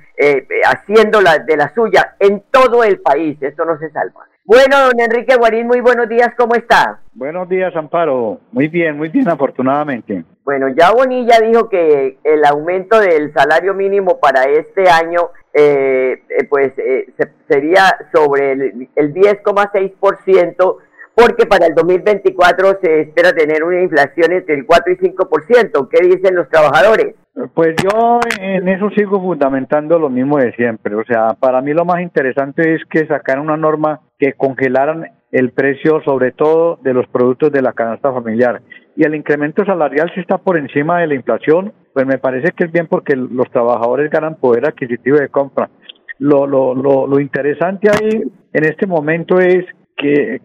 haciendo 0.64 1.20
la, 1.20 1.38
de 1.40 1.56
la 1.58 1.74
suya 1.74 2.16
en 2.18 2.44
todo 2.50 2.82
el 2.82 3.00
país. 3.00 3.36
Esto 3.42 3.66
no 3.66 3.78
se 3.78 3.90
salva. 3.90 4.26
Bueno, 4.44 4.76
don 4.86 4.98
Enrique 5.00 5.36
Guarín, 5.36 5.68
muy 5.68 5.80
buenos 5.80 6.08
días, 6.08 6.30
¿cómo 6.36 6.54
está? 6.56 7.00
Buenos 7.14 7.48
días, 7.48 7.74
Amparo. 7.76 8.40
Muy 8.50 8.66
bien, 8.68 8.96
muy 8.96 9.08
bien, 9.08 9.28
afortunadamente. 9.28 10.24
Bueno, 10.44 10.66
ya 10.76 10.90
Bonilla 10.90 11.38
dijo 11.40 11.68
que 11.68 12.18
el 12.24 12.44
aumento 12.44 12.98
del 13.00 13.32
salario 13.32 13.72
mínimo 13.72 14.18
para 14.18 14.42
este 14.44 14.90
año 14.90 15.30
eh, 15.54 16.22
eh, 16.28 16.44
pues 16.50 16.72
eh, 16.78 17.06
se- 17.16 17.32
sería 17.48 17.82
sobre 18.12 18.52
el, 18.52 18.88
el 18.96 19.14
10,6% 19.14 20.76
porque 21.14 21.46
para 21.46 21.66
el 21.66 21.74
2024 21.74 22.78
se 22.82 23.02
espera 23.02 23.32
tener 23.32 23.62
una 23.62 23.80
inflación 23.82 24.32
entre 24.32 24.54
el 24.56 24.66
4 24.66 24.92
y 24.92 24.96
5%. 24.96 25.88
¿Qué 25.88 26.02
dicen 26.06 26.34
los 26.34 26.48
trabajadores? 26.48 27.14
Pues 27.54 27.74
yo 27.82 28.20
en 28.40 28.68
eso 28.68 28.90
sigo 28.90 29.20
fundamentando 29.20 29.98
lo 29.98 30.10
mismo 30.10 30.36
de 30.36 30.52
siempre. 30.52 30.94
O 30.94 31.04
sea, 31.04 31.34
para 31.34 31.62
mí 31.62 31.72
lo 31.72 31.84
más 31.84 32.02
interesante 32.02 32.74
es 32.74 32.84
que 32.90 33.06
sacaran 33.06 33.44
una 33.44 33.56
norma 33.56 34.00
que 34.18 34.34
congelaran 34.34 35.06
el 35.30 35.50
precio, 35.52 36.02
sobre 36.04 36.32
todo 36.32 36.78
de 36.82 36.92
los 36.92 37.06
productos 37.08 37.50
de 37.50 37.62
la 37.62 37.72
canasta 37.72 38.12
familiar. 38.12 38.60
Y 38.96 39.04
el 39.04 39.14
incremento 39.14 39.64
salarial 39.64 40.10
si 40.14 40.20
está 40.20 40.36
por 40.36 40.58
encima 40.58 41.00
de 41.00 41.06
la 41.06 41.14
inflación, 41.14 41.72
pues 41.94 42.06
me 42.06 42.18
parece 42.18 42.52
que 42.52 42.64
es 42.64 42.72
bien 42.72 42.86
porque 42.86 43.16
los 43.16 43.50
trabajadores 43.50 44.10
ganan 44.10 44.34
poder 44.34 44.66
adquisitivo 44.66 45.16
de 45.16 45.30
compra. 45.30 45.70
Lo, 46.18 46.46
lo, 46.46 46.74
lo, 46.74 47.06
lo 47.06 47.18
interesante 47.18 47.88
ahí 47.90 48.22
en 48.52 48.64
este 48.64 48.86
momento 48.86 49.40
es 49.40 49.64
que, 49.96 50.40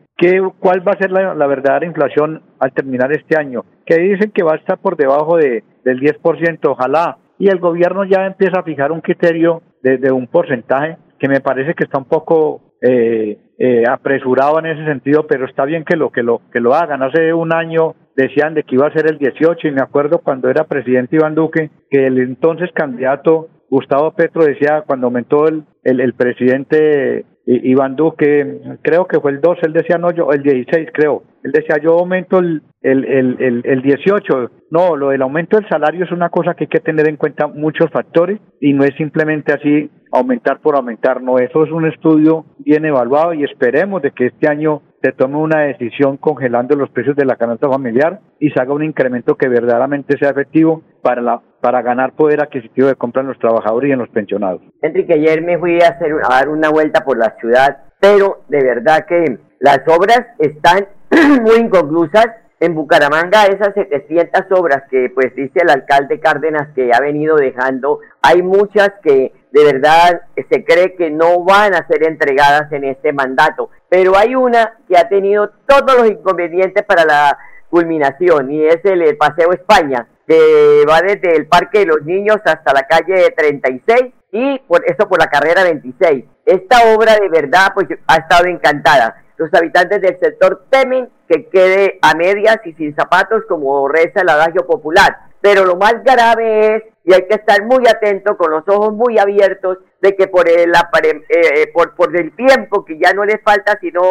cuál 0.59 0.87
va 0.87 0.93
a 0.93 0.97
ser 0.97 1.11
la 1.11 1.47
verdadera 1.47 1.85
inflación 1.85 2.41
al 2.59 2.71
terminar 2.71 3.11
este 3.11 3.37
año, 3.37 3.65
que 3.87 3.97
dicen 3.97 4.31
que 4.31 4.43
va 4.43 4.53
a 4.53 4.57
estar 4.57 4.77
por 4.77 4.97
debajo 4.97 5.37
de, 5.37 5.63
del 5.83 5.99
10%, 5.99 6.59
ojalá, 6.63 7.17
y 7.39 7.47
el 7.47 7.59
gobierno 7.59 8.03
ya 8.03 8.25
empieza 8.25 8.59
a 8.59 8.63
fijar 8.63 8.91
un 8.91 9.01
criterio 9.01 9.61
de, 9.81 9.97
de 9.97 10.11
un 10.11 10.27
porcentaje 10.27 10.97
que 11.19 11.27
me 11.27 11.39
parece 11.39 11.73
que 11.73 11.85
está 11.85 11.97
un 11.97 12.05
poco 12.05 12.61
eh, 12.81 13.39
eh, 13.57 13.83
apresurado 13.89 14.59
en 14.59 14.67
ese 14.67 14.85
sentido, 14.85 15.25
pero 15.25 15.45
está 15.45 15.65
bien 15.65 15.83
que 15.83 15.95
lo 15.95 16.11
que 16.11 16.21
lo 16.21 16.41
que 16.51 16.59
lo 16.59 16.75
hagan. 16.75 17.01
Hace 17.01 17.33
un 17.33 17.53
año 17.53 17.95
decían 18.15 18.53
de 18.53 18.63
que 18.63 18.75
iba 18.75 18.87
a 18.87 18.93
ser 18.93 19.09
el 19.09 19.17
18 19.17 19.67
y 19.67 19.71
me 19.71 19.81
acuerdo 19.81 20.19
cuando 20.19 20.49
era 20.49 20.65
presidente 20.65 21.15
Iván 21.15 21.33
Duque 21.33 21.71
que 21.89 22.05
el 22.05 22.19
entonces 22.19 22.69
candidato 22.73 23.47
Gustavo 23.69 24.11
Petro 24.11 24.43
decía 24.43 24.83
cuando 24.85 25.07
aumentó 25.07 25.47
el, 25.47 25.65
el 25.83 26.13
presidente 26.13 27.25
Iván 27.47 27.95
Duque, 27.95 28.77
creo 28.81 29.07
que 29.07 29.21
fue 29.21 29.31
el 29.31 29.39
12, 29.39 29.61
él 29.67 29.73
decía 29.73 29.97
no, 29.97 30.11
yo, 30.11 30.31
el 30.33 30.43
16 30.43 30.89
creo, 30.93 31.23
él 31.43 31.53
decía 31.53 31.77
yo 31.81 31.97
aumento 31.97 32.39
el, 32.39 32.61
el, 32.81 33.05
el, 33.05 33.61
el, 33.63 33.81
18, 33.81 34.51
no, 34.69 34.97
lo 34.97 35.09
del 35.09 35.21
aumento 35.21 35.55
del 35.55 35.67
salario 35.69 36.03
es 36.03 36.11
una 36.11 36.29
cosa 36.29 36.55
que 36.55 36.65
hay 36.65 36.67
que 36.67 36.81
tener 36.81 37.07
en 37.07 37.15
cuenta 37.15 37.47
muchos 37.47 37.89
factores 37.89 38.41
y 38.59 38.73
no 38.73 38.83
es 38.83 38.93
simplemente 38.97 39.53
así 39.53 39.89
aumentar 40.11 40.59
por 40.59 40.75
aumentar, 40.75 41.21
no, 41.21 41.39
eso 41.39 41.63
es 41.63 41.71
un 41.71 41.85
estudio 41.85 42.45
bien 42.59 42.83
evaluado 42.83 43.33
y 43.33 43.45
esperemos 43.45 44.01
de 44.01 44.11
que 44.11 44.25
este 44.25 44.49
año 44.49 44.81
se 45.01 45.11
tome 45.11 45.37
una 45.37 45.61
decisión 45.61 46.17
congelando 46.17 46.75
los 46.75 46.89
precios 46.89 47.15
de 47.15 47.25
la 47.25 47.35
canasta 47.35 47.69
familiar 47.69 48.19
y 48.39 48.49
se 48.49 48.59
haga 48.59 48.73
un 48.73 48.83
incremento 48.83 49.35
que 49.35 49.47
verdaderamente 49.47 50.17
sea 50.17 50.31
efectivo 50.31 50.81
para 51.01 51.21
la 51.21 51.41
para 51.61 51.81
ganar 51.81 52.13
poder 52.13 52.41
adquisitivo 52.41 52.87
de 52.87 52.95
compra 52.95 53.21
en 53.21 53.29
los 53.29 53.39
trabajadores 53.39 53.89
y 53.89 53.93
en 53.93 53.99
los 53.99 54.09
pensionados. 54.09 54.61
Enrique, 54.81 55.13
ayer 55.13 55.41
me 55.41 55.57
fui 55.57 55.81
a, 55.81 55.89
hacer, 55.89 56.13
a 56.23 56.35
dar 56.35 56.49
una 56.49 56.69
vuelta 56.69 57.03
por 57.03 57.17
la 57.17 57.35
ciudad, 57.39 57.77
pero 57.99 58.41
de 58.47 58.63
verdad 58.63 59.05
que 59.07 59.39
las 59.59 59.81
obras 59.87 60.21
están 60.39 60.87
muy 61.41 61.57
inconclusas. 61.57 62.27
En 62.59 62.73
Bucaramanga, 62.73 63.45
esas 63.45 63.71
700 63.75 64.45
obras 64.57 64.83
que 64.89 65.11
pues 65.13 65.35
dice 65.35 65.59
el 65.61 65.69
alcalde 65.69 66.19
Cárdenas 66.19 66.69
que 66.73 66.89
ha 66.91 66.99
venido 66.99 67.35
dejando, 67.35 67.99
hay 68.23 68.41
muchas 68.41 68.93
que 69.03 69.31
de 69.57 69.73
verdad 69.73 70.21
se 70.35 70.63
cree 70.63 70.95
que 70.95 71.09
no 71.09 71.43
van 71.43 71.73
a 71.73 71.87
ser 71.87 72.03
entregadas 72.03 72.71
en 72.71 72.83
este 72.83 73.11
mandato, 73.13 73.69
pero 73.89 74.17
hay 74.17 74.35
una 74.35 74.77
que 74.87 74.97
ha 74.97 75.09
tenido 75.09 75.51
todos 75.65 75.97
los 75.97 76.07
inconvenientes 76.09 76.83
para 76.85 77.05
la 77.05 77.37
culminación 77.69 78.51
y 78.51 78.65
es 78.65 78.79
el 78.83 79.17
Paseo 79.17 79.51
España 79.51 80.07
que 80.27 80.83
va 80.89 81.01
desde 81.01 81.35
el 81.35 81.47
Parque 81.47 81.79
de 81.79 81.85
los 81.85 82.03
Niños 82.03 82.37
hasta 82.43 82.73
la 82.73 82.83
calle 82.83 83.33
36 83.35 84.13
y 84.31 84.59
por 84.59 84.83
eso 84.85 85.07
por 85.07 85.19
la 85.19 85.27
carrera 85.27 85.63
26. 85.63 86.25
Esta 86.45 86.93
obra 86.93 87.15
de 87.15 87.29
verdad 87.29 87.71
pues 87.73 87.87
ha 88.07 88.15
estado 88.17 88.45
encantada. 88.45 89.23
Los 89.37 89.53
habitantes 89.53 90.01
del 90.01 90.19
sector 90.19 90.65
temen 90.69 91.09
que 91.29 91.47
quede 91.47 91.99
a 92.01 92.13
medias 92.15 92.57
y 92.65 92.73
sin 92.73 92.95
zapatos 92.95 93.43
como 93.47 93.87
reza 93.87 94.21
el 94.21 94.29
adagio 94.29 94.65
popular. 94.65 95.17
Pero 95.41 95.63
lo 95.63 95.75
más 95.75 96.03
grave 96.03 96.75
es, 96.75 96.83
y 97.07 97.13
hay 97.13 97.25
que 97.25 97.35
estar 97.35 97.63
muy 97.63 97.87
atento 97.87 98.35
con 98.35 98.51
los 98.51 98.67
ojos 98.67 98.93
muy 98.93 99.17
abiertos, 99.17 99.77
de 100.01 100.13
que 100.17 100.27
por 100.27 100.49
el, 100.49 100.73
eh, 100.75 101.21
eh, 101.29 101.71
por, 101.73 101.95
por 101.95 102.13
el 102.13 102.35
tiempo 102.35 102.83
que 102.83 102.99
ya 102.99 103.13
no 103.13 103.23
les 103.23 103.41
falta 103.41 103.77
sino 103.79 104.01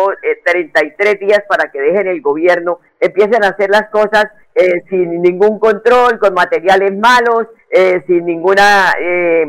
33 0.44 1.14
eh, 1.14 1.18
días 1.20 1.42
para 1.46 1.70
que 1.70 1.78
dejen 1.78 2.06
el 2.06 2.22
gobierno, 2.22 2.80
empiecen 2.98 3.44
a 3.44 3.48
hacer 3.48 3.68
las 3.68 3.90
cosas 3.90 4.24
eh, 4.56 4.82
sin 4.88 5.20
ningún 5.20 5.58
control, 5.58 6.18
con 6.18 6.32
materiales 6.32 6.96
malos, 6.96 7.46
eh, 7.70 8.02
sin 8.06 8.24
ninguna 8.24 8.94
eh, 8.98 9.44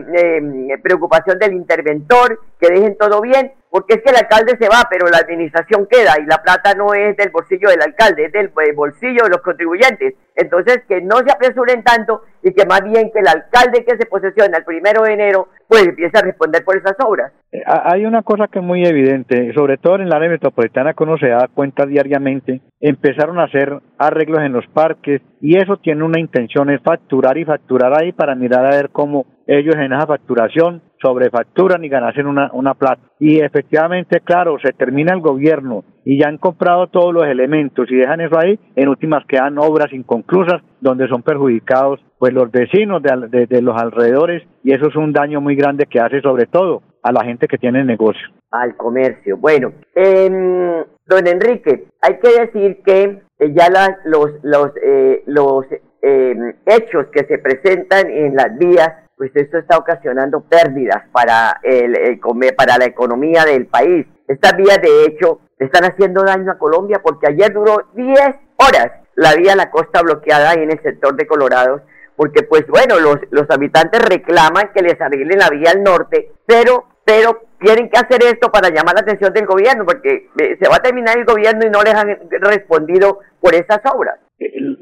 preocupación 0.83 1.39
del 1.39 1.53
interventor, 1.53 2.41
que 2.59 2.67
dejen 2.73 2.97
todo 2.97 3.21
bien, 3.21 3.53
porque 3.69 3.95
es 3.95 4.01
que 4.01 4.09
el 4.09 4.17
alcalde 4.17 4.57
se 4.59 4.67
va, 4.67 4.87
pero 4.89 5.07
la 5.07 5.19
administración 5.19 5.87
queda 5.89 6.15
y 6.21 6.25
la 6.25 6.41
plata 6.41 6.73
no 6.73 6.93
es 6.93 7.15
del 7.15 7.29
bolsillo 7.29 7.69
del 7.69 7.81
alcalde, 7.81 8.25
es 8.25 8.31
del 8.33 8.51
bolsillo 8.75 9.23
de 9.23 9.29
los 9.29 9.41
contribuyentes. 9.41 10.15
Entonces, 10.35 10.83
que 10.87 11.01
no 11.01 11.17
se 11.19 11.31
apresuren 11.31 11.83
tanto 11.83 12.23
y 12.43 12.53
que 12.53 12.65
más 12.65 12.81
bien 12.83 13.11
que 13.11 13.19
el 13.19 13.27
alcalde 13.27 13.85
que 13.85 13.97
se 13.97 14.05
posesiona 14.05 14.57
el 14.57 14.65
primero 14.65 15.03
de 15.03 15.13
enero, 15.13 15.49
pues 15.67 15.87
empiece 15.87 16.17
a 16.17 16.21
responder 16.21 16.63
por 16.63 16.77
esas 16.77 16.95
obras. 17.05 17.31
Eh, 17.51 17.63
hay 17.65 18.05
una 18.05 18.23
cosa 18.23 18.47
que 18.47 18.59
es 18.59 18.65
muy 18.65 18.85
evidente, 18.85 19.53
sobre 19.53 19.77
todo 19.77 19.95
en 19.95 20.01
el 20.01 20.13
área 20.13 20.29
metropolitana 20.29 20.93
que 20.93 21.03
uno 21.03 21.17
se 21.17 21.27
da 21.27 21.47
cuenta 21.53 21.85
diariamente, 21.85 22.61
empezaron 22.79 23.39
a 23.39 23.45
hacer 23.45 23.79
arreglos 23.97 24.41
en 24.41 24.53
los 24.53 24.65
parques 24.67 25.21
y 25.41 25.57
eso 25.57 25.77
tiene 25.77 26.03
una 26.03 26.19
intención, 26.19 26.69
es 26.69 26.81
facturar 26.81 27.37
y 27.37 27.45
facturar 27.45 27.93
ahí 27.99 28.11
para 28.11 28.35
mirar 28.35 28.65
a 28.65 28.75
ver 28.75 28.89
cómo 28.89 29.25
ellos 29.47 29.75
en 29.75 29.93
esa 29.93 30.05
facturación 30.05 30.81
sobrefacturan 31.01 31.83
y 31.85 31.89
ganasen 31.89 32.27
una, 32.27 32.49
una 32.53 32.73
plata. 32.73 33.01
Y 33.19 33.39
efectivamente, 33.39 34.19
claro, 34.21 34.57
se 34.61 34.73
termina 34.73 35.13
el 35.13 35.21
gobierno 35.21 35.83
y 36.03 36.19
ya 36.19 36.27
han 36.27 36.37
comprado 36.37 36.87
todos 36.87 37.13
los 37.13 37.25
elementos 37.25 37.89
y 37.89 37.95
dejan 37.95 38.21
eso 38.21 38.37
ahí, 38.37 38.59
en 38.75 38.89
últimas 38.89 39.25
quedan 39.25 39.57
obras 39.57 39.91
inconclusas 39.93 40.61
donde 40.81 41.07
son 41.07 41.23
perjudicados 41.23 41.99
pues 42.19 42.33
los 42.33 42.51
vecinos 42.51 43.01
de, 43.03 43.45
de, 43.45 43.61
los 43.61 43.79
alrededores 43.79 44.43
y 44.63 44.73
eso 44.73 44.87
es 44.87 44.95
un 44.95 45.13
daño 45.13 45.39
muy 45.39 45.55
grande 45.55 45.85
que 45.85 45.99
hace 45.99 46.21
sobre 46.21 46.45
todo 46.45 46.81
a 47.03 47.11
la 47.11 47.23
gente 47.23 47.47
que 47.47 47.57
tiene 47.57 47.83
negocio. 47.83 48.27
Al 48.51 48.75
comercio. 48.75 49.37
Bueno, 49.37 49.73
eh, 49.95 50.83
don 51.07 51.27
Enrique, 51.27 51.87
hay 52.01 52.19
que 52.19 52.39
decir 52.39 52.81
que 52.83 53.21
eh, 53.39 53.53
ya 53.53 53.69
los, 54.05 54.31
los, 54.43 54.71
eh, 54.83 55.23
los 55.25 55.65
em, 56.01 56.53
hechos 56.65 57.07
que 57.11 57.25
se 57.25 57.37
presentan 57.37 58.09
en 58.09 58.35
las 58.35 58.57
vías 58.57 58.89
pues 59.17 59.31
esto 59.33 59.57
está 59.57 59.77
ocasionando 59.77 60.41
pérdidas 60.41 61.03
para, 61.11 61.59
el, 61.63 62.19
para 62.55 62.77
la 62.77 62.85
economía 62.85 63.45
del 63.45 63.65
país. 63.65 64.05
Estas 64.27 64.55
vías, 64.55 64.79
de 64.79 65.05
hecho, 65.05 65.39
están 65.57 65.85
haciendo 65.85 66.23
daño 66.23 66.51
a 66.51 66.59
Colombia 66.59 67.01
porque 67.03 67.25
ayer 67.27 67.51
duró 67.51 67.87
10 67.95 68.19
horas 68.57 68.91
la 69.17 69.33
vía 69.33 69.55
la 69.55 69.71
costa 69.71 70.03
bloqueada 70.03 70.53
en 70.53 70.71
el 70.71 70.81
sector 70.81 71.15
de 71.15 71.25
Colorados, 71.25 71.81
porque 72.15 72.43
pues 72.43 72.67
bueno, 72.67 72.99
los, 72.99 73.17
los 73.31 73.49
habitantes 73.49 73.99
reclaman 74.07 74.71
que 74.73 74.83
les 74.83 75.01
arreglen 75.01 75.39
la 75.39 75.49
vía 75.49 75.71
al 75.71 75.81
norte, 75.81 76.31
pero, 76.45 76.85
pero 77.07 77.39
tienen 77.61 77.89
que 77.89 77.97
hacer 77.97 78.21
esto 78.21 78.51
para 78.51 78.67
llamar 78.67 78.95
la 78.95 79.01
atención 79.01 79.31
del 79.33 79.45
gobierno, 79.45 79.85
porque 79.85 80.27
eh, 80.39 80.57
se 80.59 80.69
va 80.69 80.75
a 80.75 80.83
terminar 80.83 81.17
el 81.17 81.23
gobierno 81.23 81.65
y 81.65 81.69
no 81.69 81.81
les 81.81 81.95
han 81.95 82.09
respondido 82.41 83.19
por 83.39 83.55
esas 83.55 83.79
obras. 83.95 84.19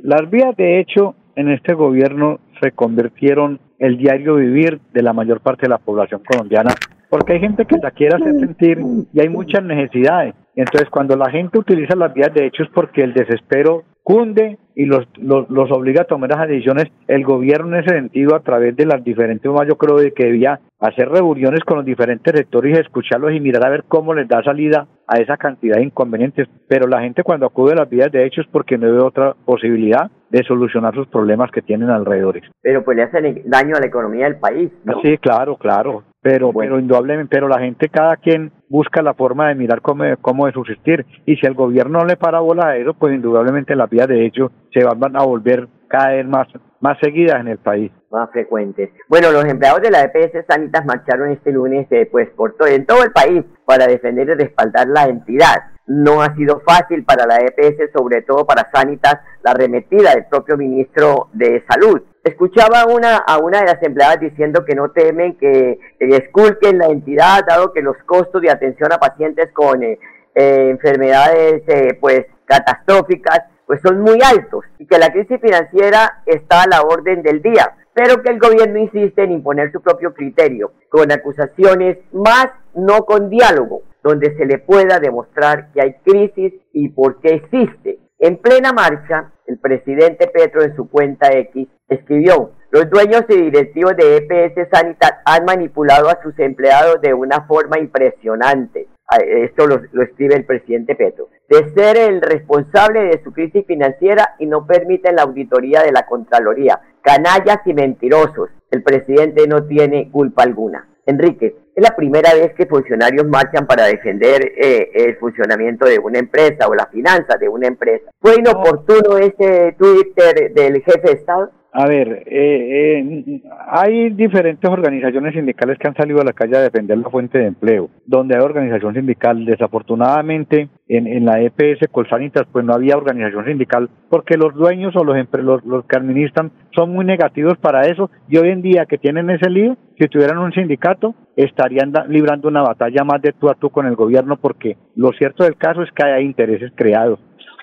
Las 0.02 0.28
vías, 0.32 0.58
de 0.58 0.80
hecho, 0.80 1.14
en 1.36 1.52
este 1.52 1.76
gobierno 1.76 2.40
se 2.64 2.72
convirtieron 2.72 3.60
el 3.78 3.98
diario 3.98 4.36
vivir 4.36 4.82
de 4.92 5.04
la 5.04 5.14
mayor 5.14 5.42
parte 5.42 5.68
de 5.68 5.70
la 5.70 5.78
población 5.78 6.24
colombiana, 6.28 6.74
porque 7.12 7.34
hay 7.34 7.42
gente 7.42 7.66
que 7.66 7.78
la 7.78 7.92
quiere 7.92 8.16
hacer 8.16 8.40
sentir 8.40 8.80
y 9.14 9.20
hay 9.22 9.30
muchas 9.30 9.64
necesidades. 9.64 10.34
Entonces, 10.56 10.90
cuando 10.90 11.16
la 11.16 11.30
gente 11.30 11.60
utiliza 11.60 11.96
las 11.96 12.12
vías 12.16 12.34
de 12.34 12.48
hecho 12.48 12.64
es 12.64 12.70
porque 12.70 13.04
el 13.04 13.14
desespero 13.14 13.84
cunde 14.02 14.58
y 14.76 14.86
los, 14.86 15.08
los, 15.18 15.50
los, 15.50 15.72
obliga 15.72 16.02
a 16.02 16.06
tomar 16.06 16.30
las 16.30 16.48
decisiones 16.48 16.92
el 17.08 17.24
gobierno 17.24 17.76
en 17.76 17.84
ese 17.84 17.96
sentido 17.96 18.36
a 18.36 18.42
través 18.42 18.76
de 18.76 18.86
las 18.86 19.04
diferentes, 19.04 19.50
yo 19.68 19.78
creo 19.78 19.98
de 19.98 20.12
que 20.14 20.26
debía 20.26 20.60
hacer 20.80 21.10
reuniones 21.10 21.62
con 21.62 21.78
los 21.78 21.86
diferentes 21.86 22.34
sectores 22.36 22.78
y 22.78 22.82
escucharlos 22.82 23.34
y 23.34 23.40
mirar 23.40 23.66
a 23.66 23.70
ver 23.70 23.84
cómo 23.88 24.14
les 24.14 24.28
da 24.28 24.44
salida 24.44 24.88
a 25.08 25.18
esa 25.20 25.38
cantidad 25.38 25.78
de 25.78 25.84
inconvenientes. 25.84 26.48
Pero 26.68 26.88
la 26.88 27.02
gente 27.02 27.24
cuando 27.24 27.46
acude 27.46 27.74
a 27.74 27.78
las 27.78 27.90
vías 27.90 28.12
de 28.12 28.26
hecho 28.26 28.42
es 28.42 28.48
porque 28.48 28.78
no 28.78 28.92
ve 28.92 29.00
otra 29.00 29.36
posibilidad 29.46 30.12
de 30.30 30.44
solucionar 30.44 30.94
sus 30.94 31.08
problemas 31.08 31.52
que 31.52 31.62
tienen 31.62 31.90
alrededor. 31.90 32.42
Pero 32.62 32.84
pues 32.84 32.98
le 32.98 33.04
hacen 33.04 33.42
daño 33.46 33.76
a 33.76 33.80
la 33.80 33.88
economía 33.88 34.26
del 34.26 34.38
país. 34.38 34.70
¿no? 34.84 35.00
Sí, 35.02 35.18
claro, 35.18 35.56
claro. 35.56 36.04
Pero, 36.22 36.52
pero 36.52 36.80
indudablemente, 36.80 37.36
pero 37.36 37.48
la 37.48 37.60
gente, 37.60 37.88
cada 37.88 38.18
quien 38.18 38.52
busca 38.70 39.02
la 39.02 39.14
forma 39.14 39.50
de 39.50 39.56
mirar 39.56 39.82
cómo, 39.82 40.04
cómo 40.22 40.46
de 40.46 40.54
subsistir. 40.54 41.06
Y 41.26 41.36
si 41.38 41.46
el 41.46 41.54
gobierno 41.54 42.00
no 42.00 42.06
le 42.06 42.18
para 42.18 42.40
bola 42.40 42.70
a 42.70 42.78
eso, 42.78 42.94
pues 42.94 43.14
indudablemente 43.14 43.76
las 43.76 43.90
vías 43.90 44.08
de 44.08 44.26
hecho 44.26 44.52
se 44.74 44.84
van 44.84 45.16
a 45.16 45.24
volver 45.24 45.68
cada 45.88 46.12
vez 46.12 46.28
más, 46.28 46.48
más 46.80 46.98
seguidas 47.00 47.40
en 47.40 47.48
el 47.48 47.58
país. 47.58 47.92
Más 48.12 48.30
frecuentes. 48.32 48.90
Bueno, 49.08 49.32
los 49.32 49.46
empleados 49.46 49.82
de 49.82 49.92
la 49.92 50.04
EPS 50.04 50.46
Sanitas 50.48 50.86
marcharon 50.86 51.32
este 51.32 51.52
lunes 51.52 51.88
eh, 51.92 52.08
pues 52.12 52.30
por 52.32 52.56
todo, 52.56 52.68
en 52.68 52.86
todo 52.86 53.04
el 53.04 53.12
país 53.12 53.44
para 53.66 53.88
defender 53.88 54.30
y 54.30 54.34
respaldar 54.34 54.88
la 54.88 55.06
entidad. 55.06 55.56
No 55.88 56.22
ha 56.22 56.36
sido 56.36 56.62
fácil 56.62 57.04
para 57.04 57.28
la 57.28 57.38
EPS, 57.38 57.92
sobre 57.94 58.24
todo 58.24 58.46
para 58.46 58.70
Sanitas, 58.74 59.20
la 59.44 59.52
arremetida 59.52 60.16
del 60.16 60.26
propio 60.26 60.58
ministro 60.58 61.30
de 61.34 61.64
Salud. 61.70 62.02
Escuchaba 62.26 62.82
a 62.82 63.38
una 63.38 63.60
de 63.60 63.66
las 63.68 63.84
empleadas 63.84 64.20
diciendo 64.20 64.66
que 64.66 64.74
no 64.74 64.90
temen 64.90 65.38
que 65.38 65.78
esculquen 66.00 66.80
la 66.80 66.88
entidad, 66.88 67.46
dado 67.48 67.72
que 67.72 67.84
los 67.84 67.98
costos 68.08 68.42
de 68.42 68.50
atención 68.50 68.92
a 68.92 68.98
pacientes 68.98 69.52
con 69.54 69.84
eh, 69.84 70.00
eh, 70.34 70.70
enfermedades 70.72 71.62
eh, 71.68 71.96
pues 72.02 72.26
catastróficas 72.46 73.42
pues 73.68 73.80
son 73.86 74.02
muy 74.02 74.18
altos 74.26 74.66
y 74.80 74.88
que 74.88 74.98
la 74.98 75.12
crisis 75.12 75.40
financiera 75.40 76.24
está 76.26 76.64
a 76.64 76.68
la 76.68 76.82
orden 76.82 77.22
del 77.22 77.44
día, 77.44 77.76
pero 77.94 78.24
que 78.24 78.32
el 78.32 78.40
gobierno 78.40 78.80
insiste 78.80 79.22
en 79.22 79.32
imponer 79.32 79.72
su 79.72 79.82
propio 79.82 80.16
criterio, 80.16 80.72
con 80.90 81.12
acusaciones 81.12 82.00
más 82.12 82.48
no 82.74 83.06
con 83.06 83.30
diálogo, 83.30 83.84
donde 84.02 84.36
se 84.36 84.46
le 84.46 84.58
pueda 84.58 85.00
demostrar 85.00 85.72
que 85.74 85.82
hay 85.84 85.94
crisis 86.04 86.56
y 86.74 86.90
por 86.90 87.22
qué 87.22 87.36
existe. 87.36 88.00
En 88.20 88.38
plena 88.38 88.72
marcha, 88.72 89.32
el 89.46 89.60
presidente 89.60 90.28
Petro 90.28 90.64
en 90.64 90.76
su 90.76 90.90
cuenta 90.90 91.34
X 91.34 91.68
escribió, 91.90 92.52
los 92.72 92.90
dueños 92.90 93.24
y 93.30 93.42
directivos 93.42 93.96
de 93.98 94.18
EPS 94.18 94.70
Sanitas 94.72 95.14
han 95.26 95.46
manipulado 95.46 96.10
a 96.10 96.22
sus 96.22 96.38
empleados 96.40 97.02
de 97.02 97.14
una 97.14 97.46
forma 97.46 97.78
impresionante. 97.78 98.88
Ah, 99.08 99.18
esto 99.18 99.68
lo, 99.68 99.82
lo, 99.92 100.04
escribe 100.04 100.36
el 100.36 100.46
presidente 100.46 100.96
Petro. 100.96 101.30
De 101.48 101.74
ser 101.74 101.98
el 101.98 102.22
responsable 102.22 103.02
de 103.04 103.24
su 103.24 103.32
crisis 103.34 103.66
financiera 103.66 104.36
y 104.40 104.46
no 104.46 104.66
permiten 104.66 105.18
la 105.18 105.24
auditoría 105.24 105.84
de 105.84 105.92
la 105.92 106.06
Contraloría. 106.06 106.82
Canallas 107.02 107.60
y 107.66 107.74
mentirosos. 107.74 108.50
El 108.72 108.82
presidente 108.82 109.48
no 109.48 109.68
tiene 109.68 110.10
culpa 110.10 110.44
alguna. 110.44 110.90
Enrique, 111.06 111.56
es 111.76 111.84
la 111.84 111.96
primera 111.96 112.34
vez 112.34 112.54
que 112.54 112.66
funcionarios 112.66 113.28
marchan 113.28 113.68
para 113.68 113.86
defender 113.86 114.54
eh, 114.56 114.90
el 114.94 115.18
funcionamiento 115.18 115.86
de 115.86 116.00
una 116.00 116.20
empresa 116.20 116.68
o 116.68 116.74
las 116.74 116.90
finanzas 116.90 117.38
de 117.40 117.50
una 117.50 117.68
empresa. 117.68 118.10
¿Fue 118.22 118.36
inoportuno 118.36 119.18
ese 119.18 119.76
Twitter 119.78 120.54
del 120.54 120.82
jefe 120.82 121.02
de 121.04 121.12
Estado? 121.12 121.52
A 121.78 121.88
ver, 121.88 122.24
eh, 122.26 123.02
eh, 123.02 123.42
hay 123.68 124.10
diferentes 124.12 124.70
organizaciones 124.70 125.34
sindicales 125.34 125.78
que 125.78 125.90
han 125.90 125.96
salido 125.96 126.22
a 126.22 126.24
la 126.24 126.32
calle 126.32 126.56
a 126.56 126.62
defender 126.62 126.98
la 126.98 127.10
fuente 127.10 127.38
de 127.38 127.48
empleo. 127.48 127.90
Donde 128.06 128.36
hay 128.36 128.42
organización 128.42 128.94
sindical, 128.94 129.44
desafortunadamente 129.44 130.70
en, 130.88 131.26
la 131.26 131.42
EPS 131.42 131.88
Colsanitas 131.92 132.44
pues 132.52 132.64
no 132.64 132.74
había 132.74 132.98
organización 132.98 133.46
sindical 133.46 133.90
porque 134.10 134.38
los 134.38 134.54
dueños 134.54 134.96
o 134.96 135.04
los, 135.04 135.18
los, 135.34 135.66
los 135.66 135.86
que 135.86 135.98
administran 135.98 136.52
son 136.76 136.92
muy 136.92 137.06
negativos 137.06 137.58
para 137.58 137.88
eso 137.88 138.12
y 138.30 138.38
hoy 138.38 138.50
en 138.50 138.62
día 138.62 138.86
que 138.86 138.98
tienen 138.98 139.30
ese 139.30 139.50
lío, 139.50 139.78
si 140.00 140.08
tuvieran 140.08 140.38
un 140.38 140.54
sindicato 140.54 141.16
estarían 141.36 141.92
librando 142.08 142.48
una 142.48 142.62
batalla 142.62 143.04
más 143.04 143.22
de 143.22 143.34
tú 143.34 143.50
a 143.50 143.56
tú 143.56 143.70
con 143.70 143.88
el 143.88 143.96
gobierno 143.96 144.38
porque 144.38 144.78
lo 144.96 145.12
cierto 145.14 145.44
del 145.44 145.58
caso 145.58 145.82
es 145.82 145.90
que 145.92 146.06
hay 146.06 146.26
intereses 146.26 146.72
creados. 146.76 147.20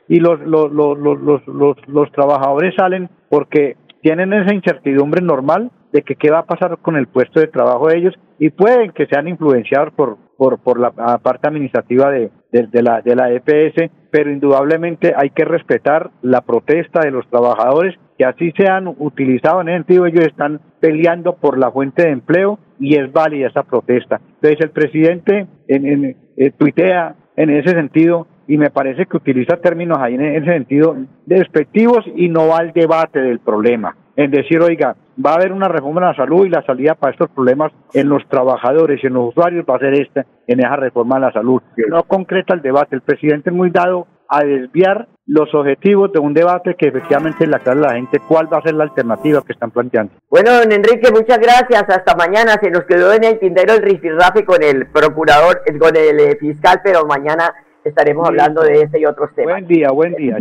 Y 0.09 0.19
los, 0.19 0.41
los, 0.41 0.73
los, 0.73 0.99
los, 0.99 1.47
los, 1.47 1.77
los 1.87 2.13
trabajadores 2.13 2.75
salen 2.77 3.09
porque 3.31 3.77
tienen 4.03 4.33
esa 4.33 4.53
incertidumbre 4.53 5.23
normal 5.23 5.71
de 5.93 6.03
que 6.03 6.17
qué 6.17 6.31
va 6.31 6.41
a 6.41 6.47
pasar 6.47 6.79
con 6.79 6.97
el 6.97 7.07
puesto 7.07 7.39
de 7.39 7.47
trabajo 7.47 7.89
de 7.89 7.99
ellos 7.99 8.15
y 8.39 8.51
pueden 8.51 8.91
que 8.93 9.07
sean 9.07 9.29
influenciados 9.29 9.93
por, 9.95 10.19
por, 10.43 10.59
por 10.59 10.81
la 10.81 10.91
parte 11.19 11.47
administrativa 11.47 12.11
de, 12.11 12.33
de, 12.51 12.83
la, 12.83 13.01
de 13.01 13.15
la 13.15 13.31
EPS, 13.31 13.93
pero 14.11 14.29
indudablemente 14.29 15.15
hay 15.17 15.31
que 15.31 15.45
respetar 15.45 16.11
la 16.21 16.41
protesta 16.41 16.99
de 16.99 17.13
los 17.13 17.29
trabajadores 17.29 17.95
que 18.19 18.25
así 18.25 18.53
se 18.57 18.69
han 18.69 18.89
utilizado 18.89 19.61
en 19.61 19.69
ese 19.69 19.77
sentido, 19.79 20.07
ellos 20.07 20.27
están 20.27 20.61
peleando 20.81 21.37
por 21.37 21.59
la 21.59 21.71
fuente 21.71 22.03
de 22.03 22.11
empleo 22.11 22.59
y 22.81 22.97
es 22.99 23.13
válida 23.13 23.47
esa 23.47 23.63
protesta. 23.63 24.21
Entonces 24.35 24.59
el 24.63 24.71
presidente 24.71 25.47
en, 25.69 25.87
en, 25.87 26.17
eh, 26.37 26.51
tuitea 26.51 27.15
en 27.37 27.51
ese 27.51 27.71
sentido 27.71 28.27
y 28.49 28.59
me 28.59 28.71
parece 28.71 29.07
que 29.07 29.19
utiliza 29.19 29.59
términos 29.59 29.99
ahí 30.01 30.17
en 30.17 30.23
ese 30.23 30.47
sentido 30.47 30.97
despectivos 31.25 32.05
y 32.17 32.29
no 32.29 32.49
va 32.49 32.59
al 32.59 32.73
debate 32.73 33.21
del 33.21 33.39
problema. 33.39 33.97
En 34.17 34.33
decir, 34.33 34.61
oiga, 34.61 34.97
va 35.25 35.33
a 35.33 35.35
haber 35.35 35.53
una 35.53 35.69
reforma 35.69 36.01
de 36.01 36.07
la 36.09 36.17
salud 36.17 36.47
y 36.47 36.51
la 36.51 36.65
salida 36.65 36.95
para 36.95 37.13
estos 37.13 37.31
problemas 37.31 37.73
en 37.93 38.09
los 38.09 38.27
trabajadores 38.29 39.03
y 39.03 39.07
en 39.07 39.15
los 39.15 39.31
usuarios 39.31 39.65
va 39.69 39.77
a 39.77 39.81
ser 39.81 39.95
esta, 39.95 40.27
en 40.47 40.61
esa 40.61 40.77
reforma 40.77 41.17
de 41.17 41.21
la 41.23 41.33
salud. 41.33 41.63
No 41.89 42.03
concreta 42.05 42.55
el 42.55 42.63
debate. 42.63 42.97
El 42.97 43.03
presidente 43.03 43.51
es 43.51 43.57
muy 43.57 43.71
dado 43.71 44.07
a 44.29 44.45
desviar 44.45 45.09
los 45.27 45.55
objetivos 45.55 46.13
de 46.13 46.19
un 46.19 46.35
debate 46.35 46.75
que 46.75 46.89
efectivamente 46.89 47.47
le 47.47 47.55
aclara 47.55 47.81
a 47.81 47.83
la 47.89 47.95
gente 47.95 48.19
cuál 48.27 48.53
va 48.53 48.59
a 48.59 48.63
ser 48.63 48.75
la 48.75 48.85
alternativa 48.85 49.43
que 49.47 49.53
están 49.53 49.71
planteando. 49.71 50.15
Bueno, 50.31 50.53
don 50.53 50.73
Enrique, 50.73 51.11
muchas 51.13 51.39
gracias. 51.39 51.85
Hasta 51.89 52.17
mañana. 52.17 52.55
Se 52.61 52.71
nos 52.71 52.85
quedó 52.85 53.13
en 53.13 53.25
el 53.25 53.39
tindero 53.39 53.75
el 53.75 53.83
rifirrafe 53.83 54.45
con 54.45 54.63
el 54.63 54.87
procurador, 54.87 55.63
con 55.79 55.97
el 55.97 56.19
eh, 56.19 56.37
fiscal, 56.41 56.81
pero 56.83 57.05
mañana 57.05 57.55
estaremos 57.85 58.29
hablando 58.29 58.63
de 58.63 58.83
ese 58.83 59.01
y 59.01 59.07
otros 59.07 59.35
temas. 59.35 59.55
Buen 59.55 59.67
día, 59.67 59.91
buen 59.91 60.15
día. 60.15 60.37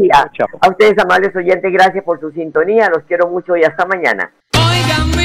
A 0.62 0.70
ustedes, 0.70 0.98
amables 1.00 1.36
oyentes, 1.36 1.72
gracias 1.72 2.04
por 2.04 2.20
su 2.20 2.32
sintonía. 2.32 2.90
Los 2.90 3.04
quiero 3.04 3.28
mucho 3.28 3.56
y 3.56 3.64
hasta 3.64 3.86
mañana. 3.86 4.32